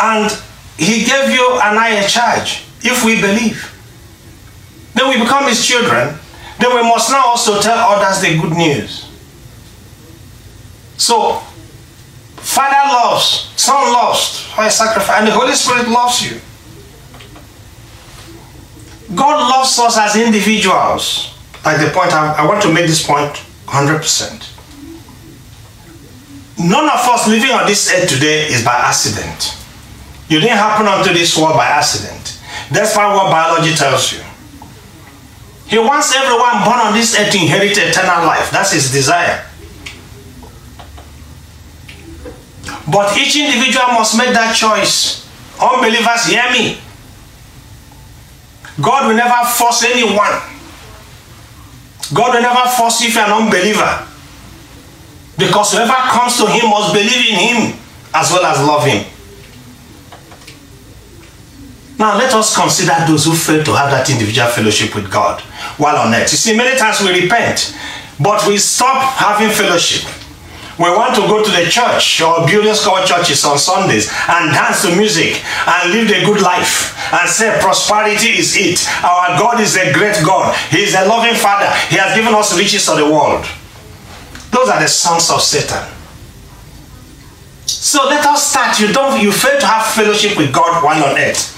And 0.00 0.30
he 0.76 1.04
gave 1.04 1.30
you 1.30 1.60
and 1.62 1.78
I 1.78 1.90
a 1.90 2.08
charge 2.08 2.64
if 2.82 3.04
we 3.04 3.20
believe. 3.20 3.74
Then 4.94 5.10
we 5.10 5.22
become 5.22 5.46
his 5.48 5.64
children. 5.64 6.18
Then 6.58 6.74
we 6.74 6.82
must 6.82 7.10
now 7.10 7.24
also 7.24 7.60
tell 7.60 7.78
others 7.78 8.20
the 8.20 8.36
good 8.36 8.56
news. 8.56 9.08
So, 10.96 11.34
Father 12.34 12.92
loves, 12.92 13.52
Son 13.54 13.92
loves 13.92 14.48
a 14.58 14.68
sacrifice, 14.68 15.18
and 15.18 15.28
the 15.28 15.32
Holy 15.32 15.54
Spirit 15.54 15.88
loves 15.88 16.28
you. 16.28 16.40
God 19.14 19.48
loves 19.48 19.78
us 19.78 19.96
as 19.96 20.16
individuals. 20.16 21.37
Like 21.64 21.80
the 21.80 21.90
point, 21.90 22.12
I, 22.12 22.34
I 22.38 22.46
want 22.46 22.62
to 22.62 22.72
make 22.72 22.86
this 22.86 23.06
point 23.06 23.32
100%. 23.66 24.54
None 26.58 26.84
of 26.84 27.00
us 27.06 27.28
living 27.28 27.50
on 27.50 27.66
this 27.66 27.92
earth 27.92 28.08
today 28.08 28.46
is 28.46 28.64
by 28.64 28.74
accident. 28.74 29.56
You 30.28 30.40
didn't 30.40 30.58
happen 30.58 30.86
onto 30.86 31.12
this 31.12 31.36
world 31.36 31.54
by 31.54 31.66
accident. 31.66 32.38
That's 32.70 32.96
why 32.96 33.14
what 33.14 33.30
biology 33.30 33.74
tells 33.74 34.12
you. 34.12 34.20
He 35.66 35.78
wants 35.78 36.14
everyone 36.14 36.64
born 36.64 36.80
on 36.80 36.94
this 36.94 37.18
earth 37.18 37.30
to 37.32 37.38
inherit 37.38 37.76
eternal 37.76 38.26
life. 38.26 38.50
That's 38.50 38.72
his 38.72 38.90
desire. 38.90 39.44
But 42.90 43.16
each 43.16 43.36
individual 43.36 43.86
must 43.88 44.16
make 44.16 44.32
that 44.32 44.56
choice. 44.56 45.28
Unbelievers, 45.60 46.26
hear 46.26 46.50
me. 46.50 46.78
God 48.80 49.08
will 49.08 49.16
never 49.16 49.46
force 49.50 49.84
anyone. 49.84 50.40
God 52.14 52.34
will 52.34 52.42
never 52.42 52.68
force 52.70 53.00
you 53.02 53.08
if 53.08 53.14
you're 53.14 53.24
an 53.24 53.32
unbeliever. 53.32 54.06
Because 55.36 55.72
whoever 55.72 55.92
comes 55.92 56.36
to 56.38 56.46
him 56.46 56.70
must 56.70 56.92
believe 56.92 57.28
in 57.30 57.38
him 57.38 57.78
as 58.14 58.30
well 58.32 58.44
as 58.44 58.58
love 58.66 58.84
him. 58.84 59.04
Now 61.98 62.16
let 62.16 62.32
us 62.32 62.54
consider 62.54 62.94
those 63.06 63.24
who 63.24 63.34
fail 63.34 63.64
to 63.64 63.72
have 63.74 63.90
that 63.90 64.08
individual 64.08 64.48
fellowship 64.48 64.94
with 64.94 65.10
God 65.10 65.40
while 65.78 65.96
on 65.96 66.14
earth. 66.14 66.30
You 66.30 66.38
see, 66.38 66.56
many 66.56 66.78
times 66.78 67.00
we 67.00 67.22
repent, 67.22 67.76
but 68.20 68.46
we 68.46 68.56
stop 68.58 69.02
having 69.14 69.50
fellowship. 69.50 70.08
We 70.78 70.88
want 70.94 71.14
to 71.16 71.22
go 71.22 71.42
to 71.42 71.50
the 71.50 71.66
church 71.68 72.22
or 72.22 72.46
building 72.46 72.74
school 72.74 73.02
churches 73.04 73.44
on 73.44 73.58
Sundays 73.58 74.06
and 74.28 74.54
dance 74.54 74.82
to 74.82 74.94
music 74.94 75.42
and 75.66 75.92
live 75.92 76.06
the 76.06 76.22
good 76.24 76.40
life 76.40 76.94
and 77.12 77.28
say 77.28 77.58
prosperity 77.60 78.38
is 78.38 78.54
it. 78.56 78.86
Our 79.02 79.38
God 79.38 79.60
is 79.60 79.76
a 79.76 79.92
great 79.92 80.22
God. 80.24 80.54
He 80.70 80.78
is 80.84 80.94
a 80.94 81.04
loving 81.06 81.34
Father. 81.34 81.66
He 81.90 81.96
has 81.96 82.14
given 82.14 82.32
us 82.32 82.56
riches 82.56 82.88
of 82.88 82.96
the 82.96 83.06
world. 83.06 83.44
Those 84.52 84.68
are 84.68 84.80
the 84.80 84.86
sons 84.88 85.30
of 85.30 85.42
Satan. 85.42 85.82
So 87.66 88.04
let 88.06 88.24
us 88.24 88.50
start. 88.50 88.78
You 88.78 88.92
don't 88.92 89.20
you 89.20 89.32
fail 89.32 89.58
to 89.58 89.66
have 89.66 89.86
fellowship 89.94 90.38
with 90.38 90.54
God 90.54 90.84
while 90.84 91.02
on 91.04 91.18
earth. 91.18 91.54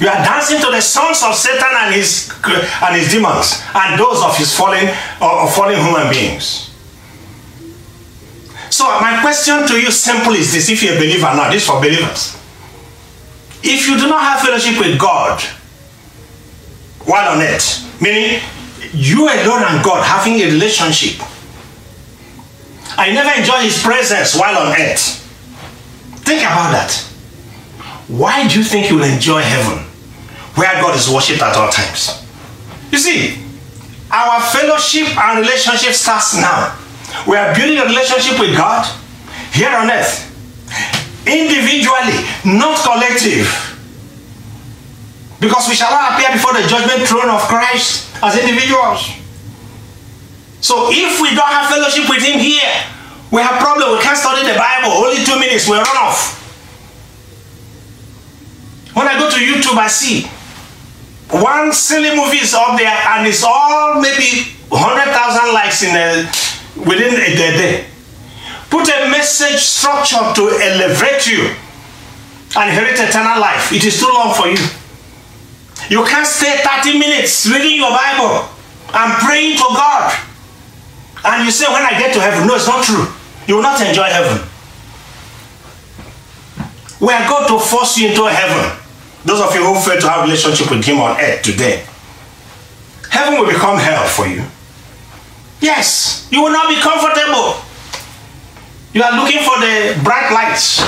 You 0.00 0.08
are 0.08 0.22
dancing 0.22 0.60
to 0.60 0.70
the 0.70 0.80
sons 0.80 1.22
of 1.22 1.34
Satan 1.34 1.68
and 1.82 1.94
his 1.94 2.30
and 2.46 2.96
his 2.96 3.10
demons 3.10 3.60
and 3.74 3.98
those 3.98 4.22
of 4.22 4.36
his 4.36 4.54
fallen 4.54 4.86
or 5.20 5.50
fallen 5.50 5.78
human 5.78 6.10
beings. 6.10 6.71
So 8.72 8.88
my 9.02 9.20
question 9.20 9.68
to 9.68 9.78
you 9.78 9.90
simple 9.90 10.32
is 10.32 10.54
this: 10.54 10.70
If 10.70 10.82
you're 10.82 10.94
a 10.94 10.96
believer 10.96 11.26
or 11.26 11.36
not, 11.36 11.52
this 11.52 11.64
is 11.64 11.68
for 11.68 11.78
believers. 11.78 12.40
If 13.62 13.86
you 13.86 13.98
do 13.98 14.08
not 14.08 14.22
have 14.22 14.40
fellowship 14.40 14.80
with 14.80 14.98
God 14.98 15.42
while 17.04 17.36
on 17.36 17.42
earth, 17.42 17.84
meaning 18.00 18.40
you 18.94 19.28
alone 19.28 19.62
and 19.68 19.84
God 19.84 20.02
having 20.02 20.40
a 20.40 20.46
relationship, 20.46 21.20
I 22.96 23.12
never 23.12 23.38
enjoy 23.38 23.60
His 23.60 23.82
presence 23.82 24.34
while 24.40 24.56
on 24.56 24.72
earth. 24.72 25.20
Think 26.24 26.40
about 26.40 26.72
that. 26.72 26.94
Why 28.08 28.48
do 28.48 28.58
you 28.58 28.64
think 28.64 28.88
you 28.88 28.96
will 28.96 29.04
enjoy 29.04 29.42
heaven 29.42 29.84
where 30.54 30.72
God 30.80 30.96
is 30.96 31.10
worshipped 31.10 31.42
at 31.42 31.54
all 31.56 31.70
times? 31.70 32.24
You 32.90 32.96
see, 32.96 33.36
our 34.10 34.40
fellowship 34.40 35.14
and 35.14 35.40
relationship 35.40 35.92
starts 35.92 36.34
now. 36.40 36.78
We 37.26 37.36
are 37.36 37.54
building 37.54 37.78
a 37.78 37.84
relationship 37.84 38.38
with 38.38 38.56
God 38.56 38.86
here 39.52 39.70
on 39.70 39.90
earth, 39.90 40.26
individually, 41.26 42.18
not 42.44 42.78
collective. 42.82 43.46
Because 45.40 45.68
we 45.68 45.74
shall 45.74 45.90
not 45.90 46.14
appear 46.14 46.32
before 46.32 46.52
the 46.54 46.66
judgment 46.66 47.06
throne 47.08 47.28
of 47.28 47.40
Christ 47.42 48.08
as 48.22 48.38
individuals. 48.38 49.10
So 50.60 50.90
if 50.90 51.20
we 51.20 51.34
don't 51.34 51.50
have 51.50 51.68
fellowship 51.70 52.08
with 52.08 52.22
him 52.22 52.38
here, 52.38 52.70
we 53.32 53.42
have 53.42 53.58
problem. 53.60 53.92
We 53.92 54.02
can't 54.02 54.16
study 54.16 54.46
the 54.46 54.54
Bible. 54.54 54.92
Only 54.92 55.24
two 55.24 55.38
minutes, 55.38 55.68
we 55.68 55.74
run 55.74 55.96
off. 55.98 56.38
When 58.94 59.08
I 59.08 59.18
go 59.18 59.30
to 59.30 59.36
YouTube, 59.36 59.76
I 59.78 59.88
see 59.88 60.28
one 61.32 61.72
silly 61.72 62.14
movie 62.14 62.44
is 62.44 62.52
up 62.52 62.78
there 62.78 62.92
and 62.92 63.26
it's 63.26 63.42
all 63.42 64.00
maybe 64.00 64.52
100,000 64.68 65.54
likes 65.54 65.82
in 65.82 65.96
a, 65.96 66.28
within 66.76 67.14
a 67.14 67.34
day. 67.36 67.86
Put 68.70 68.88
a 68.88 69.10
message 69.10 69.60
structure 69.60 70.32
to 70.34 70.42
elevate 70.48 71.26
you 71.26 71.54
and 72.56 72.70
inherit 72.70 72.98
eternal 72.98 73.40
life. 73.40 73.72
It 73.72 73.84
is 73.84 74.00
too 74.00 74.08
long 74.12 74.34
for 74.34 74.48
you. 74.48 74.58
You 75.90 76.04
can't 76.04 76.26
stay 76.26 76.60
30 76.64 76.98
minutes 76.98 77.46
reading 77.46 77.76
your 77.76 77.90
Bible 77.90 78.48
and 78.94 79.12
praying 79.24 79.56
to 79.58 79.64
God. 79.76 80.18
And 81.24 81.44
you 81.44 81.50
say, 81.50 81.66
when 81.66 81.82
I 81.82 81.98
get 81.98 82.14
to 82.14 82.20
heaven, 82.20 82.46
no, 82.46 82.54
it's 82.54 82.66
not 82.66 82.84
true. 82.84 83.06
You 83.46 83.56
will 83.56 83.62
not 83.62 83.80
enjoy 83.80 84.04
heaven. 84.04 84.48
We 87.00 87.12
are 87.12 87.28
going 87.28 87.48
to 87.48 87.58
force 87.58 87.98
you 87.98 88.08
into 88.08 88.28
heaven. 88.28 88.78
Those 89.24 89.40
of 89.40 89.54
you 89.54 89.64
who 89.64 89.74
fail 89.80 90.00
to 90.00 90.08
have 90.08 90.24
relationship 90.24 90.70
with 90.70 90.84
Him 90.84 90.98
on 90.98 91.20
earth 91.20 91.42
today, 91.42 91.84
heaven 93.10 93.38
will 93.38 93.46
become 93.46 93.78
hell 93.78 94.06
for 94.06 94.26
you. 94.26 94.42
Yes, 95.62 96.26
you 96.34 96.42
will 96.42 96.50
not 96.50 96.68
be 96.68 96.74
comfortable. 96.82 97.54
You 98.92 99.02
are 99.06 99.14
looking 99.14 99.40
for 99.46 99.56
the 99.62 99.94
bright 100.02 100.34
lights, 100.34 100.82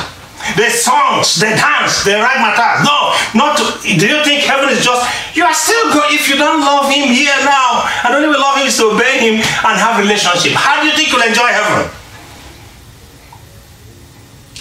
the 0.59 0.69
songs, 0.69 1.39
the 1.39 1.55
dance, 1.55 2.03
the 2.03 2.19
right 2.19 2.43
matters. 2.43 2.83
No, 2.83 3.15
not. 3.39 3.57
To, 3.57 3.65
do 3.81 4.05
you 4.05 4.21
think 4.27 4.43
heaven 4.43 4.69
is 4.69 4.85
just? 4.85 5.37
You 5.37 5.45
are 5.45 5.55
still 5.55 5.93
good 5.95 6.11
if 6.11 6.29
you 6.29 6.35
don't 6.37 6.61
love 6.61 6.91
Him 6.91 7.09
here 7.09 7.39
now. 7.47 7.87
And 8.05 8.15
only 8.19 8.29
way 8.29 8.35
love 8.35 8.59
Him 8.59 8.69
to 8.69 8.99
obey 8.99 9.23
Him 9.23 9.35
and 9.39 9.75
have 9.79 10.03
relationship. 10.03 10.53
How 10.53 10.83
do 10.83 10.89
you 10.91 10.95
think 10.99 11.13
you'll 11.15 11.23
enjoy 11.23 11.49
heaven? 11.55 11.89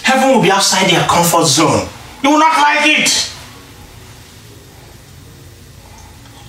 Heaven 0.04 0.36
will 0.36 0.42
be 0.42 0.50
outside 0.50 0.90
your 0.90 1.02
comfort 1.10 1.46
zone. 1.46 1.88
You 2.22 2.30
will 2.30 2.38
not 2.38 2.54
like 2.62 2.86
it. 2.86 3.10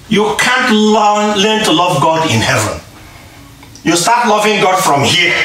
You 0.07 0.35
can't 0.37 0.71
learn, 0.71 1.39
learn 1.39 1.65
to 1.65 1.71
love 1.73 1.99
God 1.99 2.29
in 2.29 2.39
heaven. 2.39 2.84
You 3.85 3.95
start 3.95 4.27
loving 4.27 4.59
God 4.61 4.81
from 4.83 5.03
here. 5.03 5.37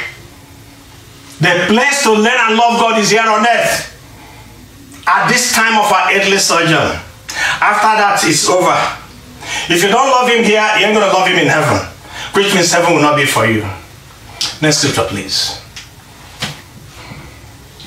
The 1.40 1.66
place 1.68 2.03
to 2.05 2.12
learn 2.12 2.40
and 2.48 2.57
love 2.57 2.81
God 2.81 2.98
is 2.98 3.11
here 3.11 3.20
on 3.20 3.46
earth. 3.46 3.87
At 5.07 5.29
this 5.29 5.53
time 5.53 5.79
of 5.79 5.92
our 5.92 6.12
earthly 6.12 6.38
sojourn. 6.38 6.96
After 7.61 7.92
that, 8.00 8.20
it's 8.24 8.48
over. 8.48 8.74
If 9.72 9.83
you 9.83 9.88
don't 9.88 10.11
love 10.11 10.29
Him 10.29 10.42
here, 10.42 10.64
you 10.79 10.87
ain't 10.87 10.96
going 10.96 11.09
to 11.09 11.12
love 11.12 11.29
Him 11.29 11.37
in 11.37 11.48
heaven. 11.48 11.87
Which 12.33 12.55
means 12.55 12.72
heaven 12.72 12.94
will 12.94 13.03
not 13.03 13.16
be 13.16 13.26
for 13.26 13.44
you. 13.44 13.62
Next 14.62 14.79
scripture, 14.79 15.05
please. 15.05 15.61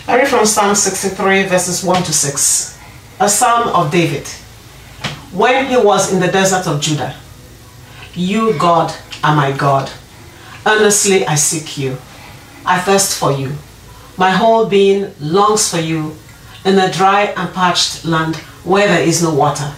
I 0.08 0.18
read 0.18 0.28
from 0.28 0.46
Psalm 0.46 0.76
63, 0.76 1.44
verses 1.48 1.84
1 1.84 2.04
to 2.04 2.14
6. 2.14 2.80
A 3.20 3.30
psalm 3.30 3.70
of 3.70 3.92
David 3.92 4.28
when 5.34 5.66
he 5.66 5.78
was 5.78 6.14
in 6.14 6.20
the 6.20 6.28
desert 6.28 6.68
of 6.68 6.80
Judah. 6.80 7.16
You, 8.14 8.58
God, 8.60 8.94
are 9.24 9.36
my 9.36 9.52
God. 9.52 9.92
Earnestly 10.66 11.26
I 11.26 11.36
seek 11.36 11.78
you. 11.78 11.98
I 12.66 12.80
thirst 12.80 13.18
for 13.20 13.32
you. 13.32 13.54
My 14.18 14.32
whole 14.32 14.68
being 14.68 15.14
longs 15.20 15.70
for 15.70 15.80
you 15.80 16.16
in 16.64 16.78
a 16.80 16.92
dry 16.92 17.34
and 17.36 17.54
parched 17.54 18.06
land 18.06 18.38
where 18.64 18.88
there 18.88 19.04
is 19.04 19.22
no 19.22 19.34
water. 19.34 19.74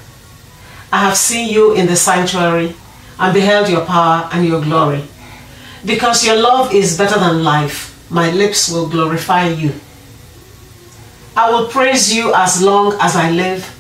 I 0.91 1.00
have 1.00 1.17
seen 1.17 1.50
you 1.50 1.74
in 1.74 1.88
the 1.88 1.95
sanctuary 1.95 2.76
and 3.19 3.34
beheld 3.34 3.69
your 3.69 3.86
power 3.86 4.30
and 4.32 4.45
your 4.45 4.62
glory. 4.62 5.04
Because 5.86 6.26
your 6.26 6.36
love 6.36 6.74
is 6.74 6.98
better 6.98 7.19
than 7.19 7.43
life, 7.43 7.91
my 8.10 8.32
lips 8.32 8.69
will 8.69 8.88
glorify 8.89 9.48
you. 9.48 9.74
I 11.36 11.52
will 11.52 11.67
praise 11.67 12.13
you 12.13 12.34
as 12.36 12.62
long 12.62 12.95
as 13.00 13.15
I 13.15 13.32
live 13.32 13.71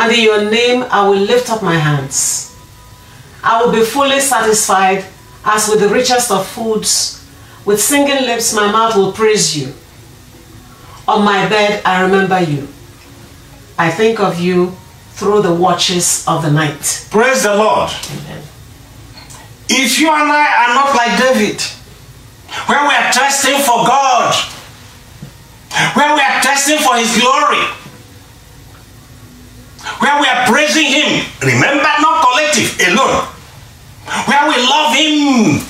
and 0.00 0.10
in 0.12 0.24
your 0.24 0.50
name 0.50 0.82
I 0.90 1.06
will 1.06 1.20
lift 1.20 1.50
up 1.50 1.62
my 1.62 1.76
hands. 1.76 2.56
I 3.44 3.62
will 3.62 3.70
be 3.70 3.84
fully 3.84 4.18
satisfied 4.20 5.04
as 5.44 5.68
with 5.68 5.80
the 5.80 5.88
richest 5.88 6.30
of 6.30 6.46
foods. 6.46 7.16
With 7.64 7.80
singing 7.80 8.24
lips, 8.26 8.54
my 8.54 8.70
mouth 8.70 8.96
will 8.96 9.12
praise 9.12 9.56
you. 9.56 9.72
On 11.06 11.24
my 11.24 11.48
bed, 11.48 11.82
I 11.84 12.02
remember 12.02 12.40
you. 12.40 12.68
I 13.78 13.90
think 13.90 14.20
of 14.20 14.40
you 14.40 14.76
through 15.12 15.42
the 15.42 15.52
watches 15.54 16.24
of 16.26 16.42
the 16.42 16.50
night. 16.50 17.06
Praise 17.10 17.42
the 17.42 17.54
Lord. 17.54 17.90
Amen. 17.90 18.42
If 19.68 19.98
you 19.98 20.08
and 20.08 20.30
I 20.32 20.66
are 20.66 20.74
not 20.74 20.96
like 20.96 21.18
David, 21.18 21.60
when 22.66 22.88
we 22.88 22.94
are 22.94 23.12
testing 23.12 23.58
for 23.60 23.86
God, 23.86 24.34
when 25.94 26.14
we 26.14 26.20
are 26.20 26.40
testing 26.42 26.78
for 26.78 26.96
His 26.96 27.12
glory, 27.20 27.62
where 30.00 30.20
we 30.20 30.26
are 30.26 30.46
praising 30.46 30.86
Him, 30.86 31.26
remember, 31.42 31.90
not 32.00 32.24
collective, 32.24 32.80
alone, 32.88 33.28
where 34.26 34.48
we 34.48 34.56
love 34.56 34.94
Him 34.94 35.66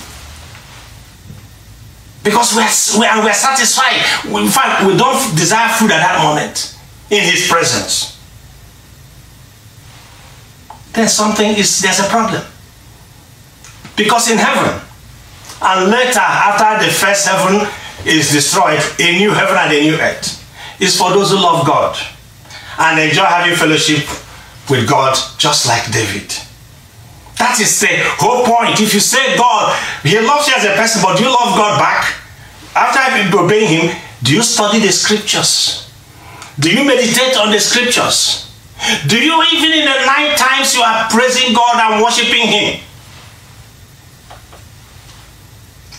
because 2.22 2.54
we 2.54 2.62
are, 2.62 3.00
we 3.00 3.06
are, 3.06 3.24
we 3.24 3.30
are 3.30 3.34
satisfied. 3.34 3.96
In 4.26 4.48
fact, 4.48 4.86
we 4.86 4.96
don't 4.96 5.36
desire 5.36 5.68
food 5.76 5.90
at 5.90 6.00
that 6.00 6.22
moment 6.22 6.76
in 7.10 7.22
His 7.22 7.48
presence. 7.48 8.18
There's 10.92 11.12
something, 11.12 11.56
is 11.56 11.80
there's 11.80 12.00
a 12.00 12.08
problem. 12.08 12.42
Because 13.96 14.30
in 14.30 14.38
heaven, 14.38 14.80
and 15.62 15.90
later, 15.90 16.20
after 16.20 16.84
the 16.84 16.92
first 16.92 17.26
heaven 17.26 17.68
is 18.06 18.32
destroyed, 18.32 18.80
a 18.98 19.18
new 19.18 19.30
heaven 19.30 19.56
and 19.56 19.72
a 19.72 19.80
new 19.80 19.94
earth 19.94 20.36
is 20.80 20.96
for 20.96 21.10
those 21.10 21.30
who 21.30 21.36
love 21.36 21.66
God 21.66 21.96
and 22.78 22.98
enjoy 22.98 23.24
having 23.24 23.54
fellowship 23.56 24.06
with 24.70 24.88
God 24.88 25.16
just 25.38 25.66
like 25.66 25.90
David. 25.92 26.32
That 27.40 27.56
is 27.58 27.80
the 27.80 27.88
whole 28.20 28.44
point. 28.44 28.76
If 28.84 28.92
you 28.92 29.00
say 29.00 29.34
God, 29.34 29.72
He 30.04 30.20
loves 30.20 30.46
you 30.46 30.52
as 30.54 30.64
a 30.68 30.76
person, 30.76 31.00
but 31.00 31.16
do 31.16 31.24
you 31.24 31.32
love 31.32 31.56
God 31.56 31.80
back? 31.80 32.20
After 32.76 33.00
having 33.00 33.32
obeying 33.32 33.68
Him, 33.68 33.96
do 34.22 34.36
you 34.36 34.42
study 34.42 34.78
the 34.78 34.92
scriptures? 34.92 35.88
Do 36.60 36.68
you 36.70 36.84
meditate 36.84 37.40
on 37.40 37.50
the 37.50 37.58
scriptures? 37.58 38.44
Do 39.08 39.16
you 39.16 39.42
even 39.56 39.72
in 39.72 39.84
the 39.88 40.04
night 40.04 40.36
times 40.36 40.74
you 40.74 40.82
are 40.82 41.08
praising 41.08 41.54
God 41.54 41.80
and 41.80 42.04
worshiping 42.04 42.46
Him? 42.46 42.80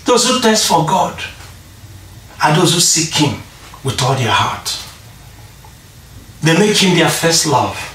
Those 0.06 0.30
who 0.30 0.40
thirst 0.40 0.68
for 0.68 0.86
God 0.86 1.20
are 2.44 2.56
those 2.56 2.74
who 2.76 2.80
seek 2.80 3.16
Him 3.16 3.42
with 3.84 4.00
all 4.04 4.14
their 4.14 4.30
heart. 4.30 4.78
They 6.44 6.54
make 6.54 6.78
Him 6.78 6.96
their 6.96 7.10
first 7.10 7.48
love. 7.48 7.91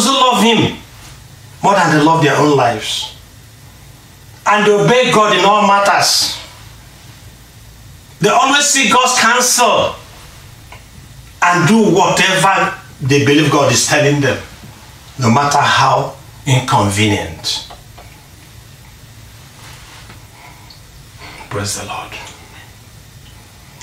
Those 0.00 0.08
who 0.08 0.14
love 0.14 0.42
Him 0.42 0.78
more 1.62 1.74
than 1.74 1.94
they 1.94 2.02
love 2.02 2.22
their 2.24 2.34
own 2.36 2.56
lives. 2.56 3.14
And 4.46 4.66
they 4.66 4.72
obey 4.72 5.12
God 5.12 5.36
in 5.36 5.44
all 5.44 5.66
matters. 5.66 6.40
They 8.18 8.30
always 8.30 8.64
seek 8.64 8.90
God's 8.90 9.20
counsel 9.20 9.94
and 11.42 11.68
do 11.68 11.94
whatever 11.94 12.74
they 13.02 13.26
believe 13.26 13.52
God 13.52 13.70
is 13.72 13.86
telling 13.86 14.22
them, 14.22 14.42
no 15.18 15.30
matter 15.30 15.58
how 15.58 16.16
inconvenient. 16.46 17.68
Praise 21.50 21.78
the 21.78 21.86
Lord. 21.86 22.12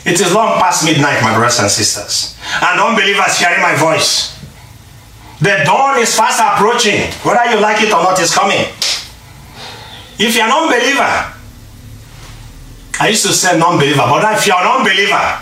It 0.04 0.20
is 0.20 0.34
long 0.34 0.60
past 0.60 0.84
midnight, 0.84 1.22
my 1.22 1.36
brothers 1.36 1.60
and 1.60 1.70
sisters, 1.70 2.36
and 2.64 2.80
unbelievers 2.80 3.38
hearing 3.38 3.62
my 3.62 3.76
voice. 3.76 4.37
The 5.40 5.62
dawn 5.66 6.00
is 6.00 6.16
fast 6.16 6.42
approaching. 6.42 7.12
Whether 7.22 7.52
you 7.52 7.62
like 7.62 7.82
it 7.82 7.94
or 7.94 8.02
not, 8.02 8.20
it's 8.20 8.34
coming. 8.34 8.66
If 10.18 10.36
you're 10.36 10.46
an 10.46 10.52
unbeliever, 10.52 11.34
I 13.00 13.10
used 13.10 13.26
to 13.28 13.34
say 13.34 13.58
non-believer, 13.60 14.02
but 14.10 14.26
if 14.38 14.48
you're 14.48 14.58
an 14.58 14.82
unbeliever, 14.82 15.40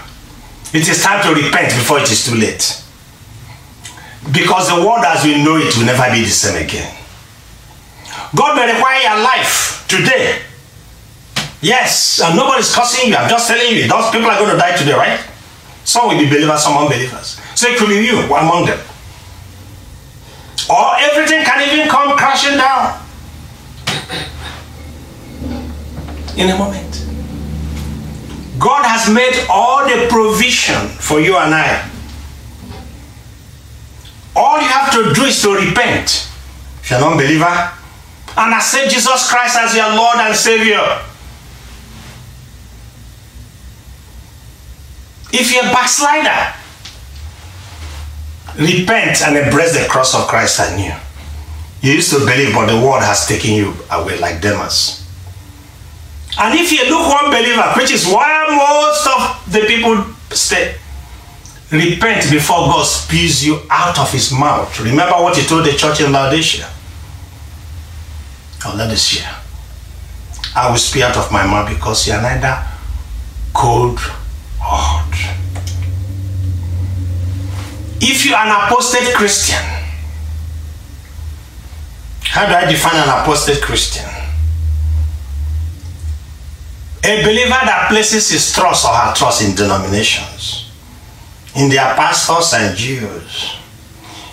it 0.74 0.88
is 0.88 1.02
time 1.02 1.24
to 1.24 1.42
repent 1.42 1.72
before 1.72 2.00
it 2.00 2.12
is 2.12 2.26
too 2.26 2.36
late. 2.36 2.84
Because 4.34 4.68
the 4.68 4.76
world 4.76 5.06
as 5.06 5.24
we 5.24 5.42
know 5.42 5.56
it 5.56 5.72
will 5.78 5.86
never 5.86 6.12
be 6.12 6.26
the 6.26 6.30
same 6.30 6.62
again. 6.62 6.94
God 8.36 8.56
may 8.58 8.74
require 8.74 9.00
your 9.00 9.24
life 9.24 9.86
today. 9.88 10.42
Yes, 11.62 12.20
and 12.22 12.36
nobody's 12.36 12.74
cursing 12.76 13.10
you. 13.10 13.16
I'm 13.16 13.30
just 13.30 13.48
telling 13.48 13.74
you, 13.74 13.88
those 13.88 14.12
people 14.12 14.30
are 14.30 14.38
going 14.38 14.52
to 14.52 14.58
die 14.58 14.76
today, 14.76 14.94
right? 14.94 15.20
Some 15.86 16.10
will 16.10 16.20
be 16.20 16.28
believers, 16.28 16.64
some 16.64 16.76
unbelievers. 16.76 17.40
So 17.56 17.70
it 17.70 17.78
could 17.78 17.88
be 17.88 18.04
you 18.04 18.20
among 18.34 18.66
them. 18.66 18.80
Or 20.70 20.96
everything 21.00 21.44
can 21.44 21.62
even 21.70 21.88
come 21.88 22.18
crashing 22.18 22.58
down 22.58 23.02
in 26.38 26.50
a 26.50 26.58
moment. 26.58 27.06
God 28.58 28.86
has 28.86 29.14
made 29.14 29.46
all 29.50 29.86
the 29.86 30.08
provision 30.10 30.88
for 30.88 31.20
you 31.20 31.38
and 31.38 31.54
I. 31.54 31.90
All 34.36 34.60
you 34.60 34.68
have 34.68 34.92
to 34.94 35.14
do 35.14 35.26
is 35.26 35.42
to 35.44 35.54
repent. 35.54 36.30
If 36.82 36.90
you're 36.90 37.00
an 37.00 37.06
unbeliever, 37.06 37.72
and 38.38 38.54
accept 38.54 38.92
Jesus 38.92 39.30
Christ 39.30 39.58
as 39.58 39.76
your 39.76 39.90
Lord 39.96 40.18
and 40.18 40.36
Savior. 40.36 40.84
If 45.32 45.54
you're 45.54 45.66
a 45.66 45.72
backslider, 45.72 46.54
repent 48.58 49.22
and 49.22 49.38
embrace 49.38 49.74
the 49.74 49.88
cross 49.88 50.16
of 50.16 50.28
Christ 50.28 50.60
anew. 50.60 50.94
You 51.82 51.94
used 51.94 52.12
to 52.12 52.20
believe, 52.20 52.54
but 52.54 52.68
the 52.68 52.80
world 52.80 53.04
has 53.04 53.28
taken 53.28 53.54
you 53.54 53.74
away 53.92 54.18
like 54.18 54.42
Demas. 54.42 55.06
And 56.38 56.58
if 56.60 56.72
you're 56.72 56.86
lukewarm 56.86 57.32
believer, 57.32 57.74
which 57.78 57.92
is 57.92 58.06
why 58.06 58.46
most 58.50 59.08
of 59.08 59.54
the 59.54 59.68
people 59.68 60.04
stay, 60.32 60.76
repent 61.72 62.30
before 62.32 62.68
God 62.68 62.84
spews 62.86 63.46
you 63.46 63.62
out 63.70 63.98
of 64.00 64.12
his 64.12 64.32
mouth. 64.32 64.80
Remember 64.80 65.14
what 65.22 65.38
he 65.38 65.46
told 65.46 65.66
the 65.66 65.74
church 65.74 66.02
in 66.02 66.12
Laodicea. 66.12 66.70
Or 68.68 68.76
Laodicea. 68.76 69.42
I 70.56 70.70
will 70.70 70.78
spew 70.78 71.04
out 71.04 71.18
of 71.18 71.32
my 71.32 71.46
mouth 71.46 71.70
because 71.70 72.08
you 72.08 72.14
are 72.14 72.22
neither 72.22 72.66
cold 73.54 74.00
or 74.60 74.78
hot. 74.78 75.12
If 78.02 78.26
you 78.26 78.36
are 78.36 78.46
an 78.46 78.52
apostate 78.52 79.14
Christian, 79.16 79.64
how 82.24 82.46
do 82.48 82.54
I 82.54 82.70
define 82.70 82.96
an 82.96 83.10
apostate 83.10 83.62
Christian? 83.62 84.10
A 87.04 87.24
believer 87.24 87.50
that 87.50 87.88
places 87.90 88.30
his 88.30 88.52
trust 88.52 88.84
or 88.86 88.94
her 88.94 89.14
trust 89.14 89.44
in 89.44 89.56
denominations, 89.56 90.72
in 91.56 91.70
their 91.70 91.94
pastors 91.96 92.54
and 92.54 92.76
Jews, 92.76 93.56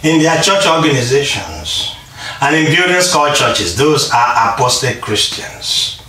in 0.03 0.21
their 0.21 0.43
church 0.43 0.67
organizations, 0.67 1.95
and 2.41 2.57
in 2.57 2.75
buildings 2.75 3.13
called 3.13 3.37
churches, 3.37 3.77
those 3.77 4.11
are 4.11 4.55
apostate 4.55 5.01
Christians. 5.01 6.03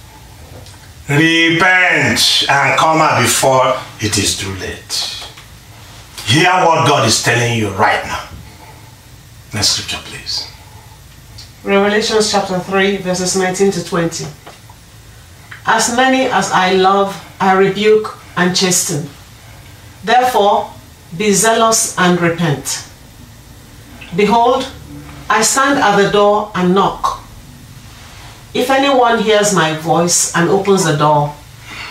Repent 1.10 2.46
and 2.50 2.80
come 2.80 3.02
out 3.02 3.22
before 3.22 3.78
it 4.00 4.18
is 4.18 4.38
too 4.38 4.54
late. 4.56 5.22
Hear 6.25 6.51
what 6.65 6.88
God 6.88 7.07
is 7.07 7.21
telling 7.21 7.57
you 7.57 7.69
right 7.69 8.03
now. 8.05 8.27
Next 9.53 9.69
scripture, 9.69 9.99
please. 10.03 10.49
Revelation 11.63 12.17
chapter 12.21 12.59
3, 12.59 12.97
verses 12.97 13.36
19 13.36 13.71
to 13.71 13.86
20. 13.86 14.25
As 15.65 15.95
many 15.95 16.25
as 16.25 16.51
I 16.51 16.73
love, 16.73 17.15
I 17.39 17.53
rebuke 17.53 18.17
and 18.36 18.55
chasten. 18.55 19.09
Therefore, 20.03 20.71
be 21.17 21.31
zealous 21.31 21.97
and 21.99 22.19
repent. 22.19 22.88
Behold, 24.15 24.67
I 25.29 25.41
stand 25.41 25.79
at 25.79 25.95
the 26.01 26.12
door 26.12 26.51
and 26.55 26.73
knock. 26.73 27.23
If 28.53 28.69
anyone 28.69 29.19
hears 29.19 29.53
my 29.53 29.77
voice 29.77 30.36
and 30.36 30.49
opens 30.49 30.86
the 30.86 30.95
door, 30.95 31.33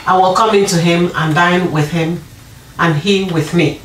I 0.06 0.16
will 0.16 0.34
come 0.34 0.54
into 0.54 0.76
him 0.76 1.10
and 1.14 1.34
dine 1.34 1.72
with 1.72 1.92
him, 1.92 2.22
and 2.78 2.96
he 2.96 3.24
with 3.24 3.54
me. 3.54 3.80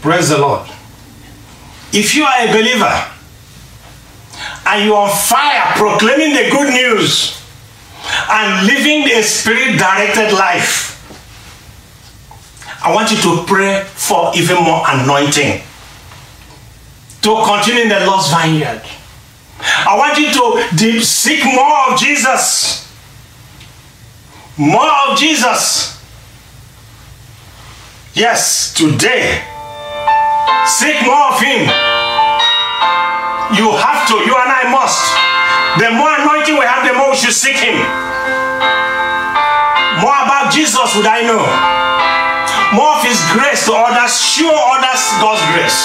Praise 0.00 0.30
the 0.30 0.38
Lord. 0.38 0.68
If 1.92 2.14
you 2.14 2.24
are 2.24 2.40
a 2.40 2.52
believer 2.52 3.10
and 4.66 4.84
you 4.84 4.94
are 4.94 5.10
on 5.10 5.16
fire 5.16 5.74
proclaiming 5.76 6.34
the 6.34 6.48
good 6.50 6.72
news 6.72 7.42
and 8.30 8.66
living 8.66 9.10
a 9.10 9.22
spirit 9.22 9.78
directed 9.78 10.32
life, 10.32 10.96
I 12.82 12.94
want 12.94 13.10
you 13.10 13.18
to 13.18 13.44
pray 13.46 13.84
for 13.84 14.32
even 14.34 14.62
more 14.64 14.82
anointing 14.88 15.60
to 17.20 17.44
continue 17.44 17.82
in 17.82 17.88
the 17.90 18.00
Lord's 18.06 18.32
vineyard. 18.32 18.82
I 19.60 19.98
want 19.98 20.16
you 20.18 20.32
to 20.32 21.02
seek 21.02 21.44
more 21.44 21.92
of 21.92 21.98
Jesus. 21.98 22.88
More 24.56 24.90
of 25.08 25.18
Jesus. 25.18 26.00
Yes, 28.14 28.72
today. 28.72 29.49
Seek 30.66 31.00
more 31.04 31.32
of 31.32 31.40
Him. 31.40 31.68
You 33.56 33.72
have 33.76 34.06
to. 34.08 34.16
You 34.24 34.34
and 34.36 34.50
I 34.50 34.68
must. 34.70 35.00
The 35.80 35.90
more 35.94 36.12
anointing 36.20 36.58
we 36.58 36.64
have, 36.64 36.86
the 36.86 36.94
more 36.94 37.10
we 37.10 37.16
should 37.16 37.32
seek 37.32 37.56
Him. 37.56 37.76
More 40.00 40.18
about 40.24 40.52
Jesus 40.52 40.96
would 40.96 41.06
I 41.06 41.22
know. 41.24 41.42
More 42.76 42.96
of 42.96 43.02
His 43.04 43.18
grace 43.32 43.66
to 43.66 43.74
others. 43.74 44.20
Show 44.20 44.52
others 44.52 45.02
God's 45.20 45.42
grace 45.52 45.80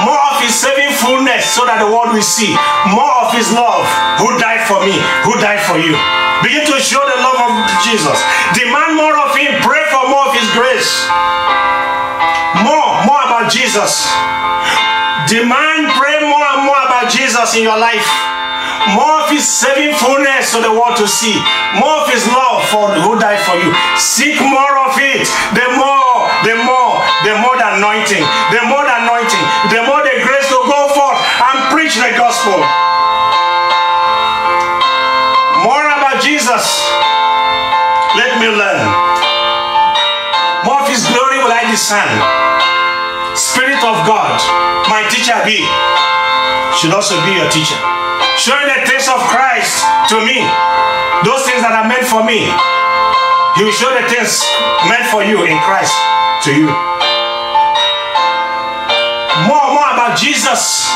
more 0.00 0.18
of 0.34 0.40
his 0.42 0.54
saving 0.54 0.90
fullness 0.98 1.46
so 1.46 1.62
that 1.68 1.78
the 1.78 1.86
world 1.86 2.10
will 2.10 2.24
see 2.24 2.50
more 2.90 3.12
of 3.22 3.30
his 3.30 3.52
love 3.54 3.86
who 4.18 4.34
died 4.40 4.64
for 4.66 4.82
me 4.82 4.96
who 5.22 5.36
died 5.38 5.62
for 5.62 5.78
you 5.78 5.94
begin 6.42 6.66
to 6.66 6.76
show 6.82 7.02
the 7.06 7.18
love 7.22 7.38
of 7.38 7.52
jesus 7.86 8.18
demand 8.56 8.98
more 8.98 9.14
of 9.14 9.30
him 9.36 9.52
pray 9.62 9.84
for 9.94 10.02
more 10.10 10.26
of 10.26 10.34
his 10.34 10.48
grace 10.56 11.06
more 12.60 12.92
more 13.08 13.22
about 13.24 13.48
jesus. 13.48 14.04
Demand 15.28 15.88
pray 15.96 16.20
more 16.20 16.44
and 16.52 16.68
more 16.68 16.82
about 16.84 17.08
jesus 17.08 17.56
in 17.56 17.62
your 17.64 17.78
life. 17.78 18.04
More 18.92 19.24
of 19.24 19.30
his 19.30 19.46
saving 19.46 19.94
fullness 19.96 20.52
so 20.52 20.60
the 20.60 20.72
world 20.72 20.96
to 20.98 21.08
see. 21.08 21.38
More 21.80 22.04
of 22.04 22.10
his 22.10 22.26
love 22.28 22.68
for 22.68 22.92
who 22.92 23.16
died 23.16 23.40
for 23.46 23.56
you. 23.56 23.72
Seek 23.96 24.36
more 24.42 24.76
of 24.84 24.92
it. 25.00 25.24
The 25.56 25.66
more 25.78 26.28
the 26.44 26.60
more 26.60 27.00
the 27.24 27.34
more 27.40 27.56
the 27.56 27.68
anointing. 27.80 28.24
The 28.52 28.60
more 28.68 28.84
the 28.84 28.96
anointing. 29.00 29.44
The 29.72 29.80
more 29.88 30.02
the 30.04 30.16
grace 30.20 30.48
to 30.52 30.60
go 30.68 30.80
forth 30.92 31.18
and 31.40 31.56
preach 31.72 31.96
the 31.96 32.12
gospel. 32.18 32.58
More 35.64 35.86
about 35.88 36.20
jesus. 36.20 36.84
Let 38.18 38.36
me 38.42 38.48
learn 38.50 39.01
i 41.72 41.74
discern 41.74 42.12
spirit 43.32 43.80
of 43.80 43.96
god 44.04 44.36
my 44.92 45.00
teacher 45.08 45.40
be 45.48 45.64
should 46.76 46.92
also 46.92 47.16
be 47.24 47.32
your 47.32 47.48
teacher 47.48 47.80
showing 48.36 48.68
the 48.68 48.84
things 48.88 49.08
of 49.08 49.20
Christ 49.28 49.84
to 50.08 50.20
me. 50.24 50.40
Those 51.24 51.44
things 51.44 51.60
that 51.60 51.72
are 51.72 51.86
meant 51.88 52.04
for 52.08 52.24
me. 52.24 52.48
He 53.56 53.64
will 53.64 53.76
show 53.76 53.92
the 53.92 54.04
things 54.08 54.40
meant 54.88 55.06
for 55.12 55.20
you 55.22 55.44
in 55.44 55.60
Christ 55.60 55.94
to 56.44 56.50
you. 56.52 56.68
More, 59.46 59.68
more 59.76 59.90
about 59.92 60.16
Jesus. 60.16 60.88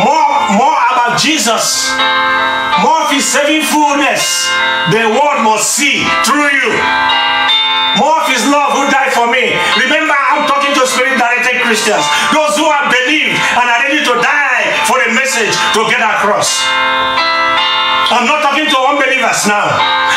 More, 0.00 0.32
more 0.56 0.80
about 0.92 1.20
Jesus. 1.20 1.92
More 2.80 3.04
of 3.04 3.12
his 3.12 3.24
saving 3.24 3.64
fullness. 3.68 4.48
The 4.90 5.12
world 5.12 5.44
must 5.44 5.72
see 5.76 6.04
through 6.24 6.50
you. 6.52 7.35
More 7.96 8.20
of 8.20 8.28
his 8.28 8.44
love 8.44 8.76
who 8.76 8.84
died 8.92 9.12
for 9.16 9.24
me. 9.28 9.56
Remember, 9.80 10.12
I'm 10.12 10.44
talking 10.44 10.76
to 10.76 10.84
spirit 10.84 11.16
directed 11.16 11.64
Christians. 11.64 12.04
Those 12.36 12.56
who 12.60 12.68
have 12.68 12.92
believed 12.92 13.36
and 13.56 13.64
are 13.64 13.80
ready 13.88 14.04
to 14.04 14.14
die 14.20 14.64
for 14.84 15.00
the 15.00 15.16
message 15.16 15.56
to 15.72 15.80
get 15.88 16.04
across. 16.04 16.60
I'm 18.12 18.28
not 18.28 18.44
talking 18.44 18.68
to 18.68 18.78
unbelievers 18.86 19.48
now. 19.48 19.66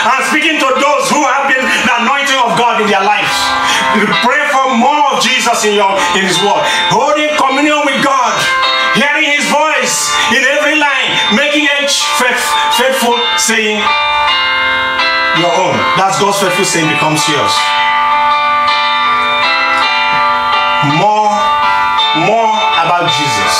I'm 0.05 0.21
speaking 0.29 0.59
to 0.59 0.69
those 0.77 1.09
who 1.09 1.23
have 1.25 1.49
been 1.49 1.63
the 1.63 1.93
anointing 2.03 2.37
of 2.37 2.53
God 2.59 2.83
in 2.83 2.87
their 2.91 3.01
lives. 3.01 3.33
Pray 4.21 4.43
for 4.53 4.75
more 4.75 5.15
of 5.15 5.23
Jesus 5.23 5.65
in 5.65 5.79
your 5.79 5.89
in 6.19 6.27
His 6.27 6.37
Word, 6.45 6.61
holding 6.93 7.33
communion 7.39 7.81
with 7.87 7.97
God, 8.05 8.35
hearing 8.93 9.33
His 9.33 9.47
voice 9.49 10.13
in 10.35 10.45
every 10.45 10.77
line, 10.77 11.09
making 11.33 11.65
each 11.81 12.05
faith, 12.21 12.43
faithful 12.77 13.17
saying 13.41 13.81
your 15.39 15.55
own. 15.55 15.75
That's 15.95 16.19
God's 16.19 16.43
faithful 16.43 16.67
saying 16.67 16.91
becomes 16.91 17.23
yours. 17.31 17.55
More, 20.99 21.31
more 22.27 22.51
about 22.83 23.07
Jesus. 23.07 23.55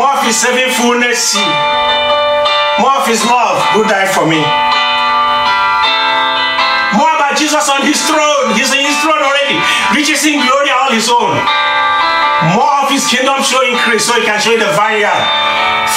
More 0.00 0.16
of 0.16 0.24
his 0.24 0.36
saving 0.36 0.72
fullness. 0.72 1.36
More 2.80 2.96
of 3.00 3.06
his 3.06 3.20
love. 3.28 3.60
Who 3.76 3.84
died 3.84 4.08
for 4.08 4.24
me? 4.24 4.40
More 6.96 7.12
about 7.14 7.36
jesus 7.36 7.68
on 7.68 7.84
his 7.84 8.00
throne. 8.02 8.56
He's 8.56 8.72
in 8.72 8.82
his 8.82 8.96
throne 9.04 9.20
already 9.20 9.60
riches 9.94 10.24
in 10.26 10.40
glory 10.40 10.70
all 10.72 10.90
his 10.90 11.08
own. 11.08 11.36
More 12.56 12.82
of 12.82 12.88
his 12.88 13.06
kingdom 13.06 13.44
show 13.44 13.60
increase 13.62 14.08
so 14.08 14.16
he 14.16 14.24
can 14.24 14.40
show 14.40 14.56
the 14.56 14.72
vineyard. 14.72 15.22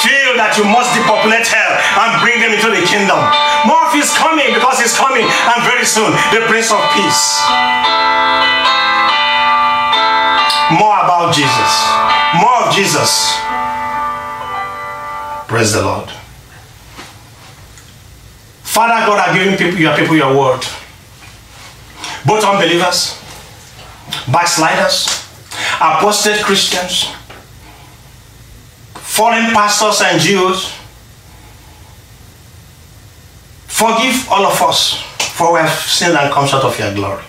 Feel 0.03 0.36
that 0.36 0.53
you 0.60 0.67
must 0.67 0.91
depopulate 0.91 1.47
hell 1.47 1.73
and 2.03 2.12
bring 2.19 2.43
them 2.43 2.51
into 2.51 2.69
the 2.69 2.84
kingdom 2.84 3.21
more 3.65 3.86
of 3.88 3.93
his 3.93 4.12
coming 4.17 4.54
because 4.54 4.80
he's 4.80 4.95
coming 4.95 5.23
and 5.23 5.60
very 5.63 5.86
soon 5.86 6.12
the 6.36 6.41
prince 6.47 6.71
of 6.71 6.82
peace 6.95 7.39
more 10.76 10.99
about 11.04 11.34
jesus 11.36 11.71
more 12.39 12.67
of 12.67 12.73
jesus 12.73 13.34
Praise 15.54 15.73
the 15.73 15.84
Lord. 15.84 16.10
Father 18.63 19.06
God, 19.06 19.30
are 19.30 19.38
giving 19.38 19.56
people, 19.56 19.80
your 19.80 19.95
people 19.95 20.15
your 20.15 20.36
word. 20.36 20.65
Both 22.26 22.43
unbelievers, 22.43 23.21
backsliders, 24.32 25.06
apostate 25.80 26.43
Christians, 26.43 27.06
foreign 28.95 29.54
pastors 29.54 30.02
and 30.02 30.19
Jews. 30.19 30.73
Forgive 33.73 34.29
all 34.29 34.45
of 34.45 34.62
us, 34.62 35.01
for 35.33 35.53
we 35.53 35.59
have 35.59 35.73
sinned 35.73 36.13
and 36.15 36.31
come 36.31 36.45
short 36.45 36.63
of 36.63 36.77
your 36.77 36.93
glory. 36.93 37.23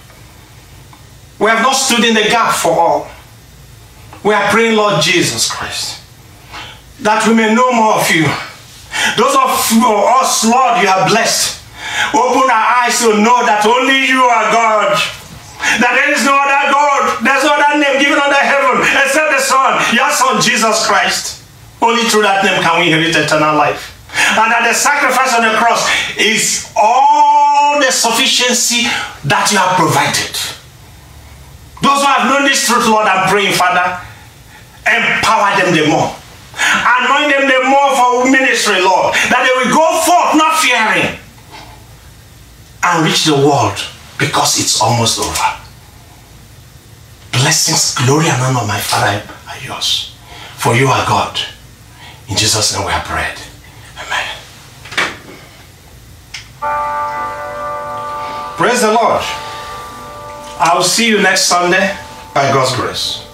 We 1.40 1.48
have 1.48 1.62
not 1.62 1.72
stood 1.72 2.04
in 2.04 2.12
the 2.12 2.28
gap 2.28 2.54
for 2.54 2.78
all. 2.78 3.08
We 4.22 4.34
are 4.34 4.50
praying, 4.52 4.76
Lord 4.76 5.00
Jesus 5.00 5.50
Christ, 5.50 6.04
that 7.00 7.26
we 7.26 7.32
may 7.32 7.54
know 7.54 7.72
more 7.72 7.96
of 7.96 8.04
you. 8.12 8.28
Those 9.16 9.32
of 9.32 9.56
us, 10.20 10.44
Lord, 10.44 10.84
you 10.84 10.88
are 10.88 11.08
blessed. 11.08 11.64
Open 12.12 12.44
our 12.52 12.68
eyes 12.84 13.00
to 13.00 13.16
know 13.24 13.40
that 13.48 13.64
only 13.64 14.04
you 14.04 14.20
are 14.28 14.52
God. 14.52 15.00
That 15.80 15.96
there 15.96 16.12
is 16.12 16.28
no 16.28 16.36
other 16.36 16.64
God. 16.68 17.24
There's 17.24 17.44
no 17.48 17.56
other 17.56 17.80
name 17.80 18.04
given 18.04 18.20
under 18.20 18.36
heaven 18.36 18.84
except 19.00 19.32
the 19.32 19.40
Son, 19.40 19.80
your 19.96 20.12
Son, 20.12 20.44
Jesus 20.44 20.84
Christ. 20.84 21.40
Only 21.80 22.04
through 22.04 22.28
that 22.28 22.44
name 22.44 22.60
can 22.60 22.84
we 22.84 22.92
inherit 22.92 23.16
eternal 23.16 23.56
life. 23.56 23.93
And 24.34 24.48
that 24.50 24.64
the 24.64 24.74
sacrifice 24.74 25.36
on 25.36 25.44
the 25.44 25.54
cross 25.60 25.84
is 26.16 26.72
all 26.76 27.80
the 27.80 27.92
sufficiency 27.92 28.88
that 29.28 29.52
you 29.52 29.58
have 29.58 29.76
provided. 29.76 30.32
Those 31.84 32.00
who 32.00 32.08
have 32.08 32.24
known 32.32 32.48
this 32.48 32.64
truth, 32.64 32.88
Lord, 32.88 33.04
I'm 33.06 33.28
praying, 33.28 33.52
Father, 33.52 34.00
empower 34.88 35.52
them 35.60 35.76
the 35.76 35.84
more. 35.86 36.16
Anoint 36.56 37.28
them 37.28 37.44
the 37.44 37.60
more 37.68 37.90
for 37.92 38.30
ministry, 38.30 38.80
Lord, 38.80 39.12
that 39.28 39.44
they 39.44 39.52
will 39.52 39.74
go 39.74 39.84
forth 40.00 40.38
not 40.40 40.56
fearing 40.64 41.18
and 42.84 43.04
reach 43.04 43.24
the 43.24 43.34
world 43.36 43.76
because 44.18 44.58
it's 44.60 44.80
almost 44.80 45.18
over. 45.18 45.50
Blessings, 47.32 47.94
glory, 48.06 48.28
and 48.28 48.40
honor, 48.40 48.66
my 48.66 48.78
Father, 48.80 49.20
are 49.48 49.60
yours. 49.60 50.16
For 50.56 50.74
you 50.74 50.86
are 50.86 51.04
God. 51.06 51.38
In 52.28 52.36
Jesus' 52.36 52.72
name 52.72 52.86
we 52.86 52.92
are 52.92 53.04
prayed. 53.04 53.43
Amen. 53.98 54.26
Praise 58.56 58.80
the 58.82 58.92
Lord. 58.92 59.22
I'll 60.58 60.82
see 60.82 61.08
you 61.08 61.20
next 61.20 61.42
Sunday 61.42 61.96
by 62.34 62.52
God's 62.52 62.74
grace. 62.76 63.26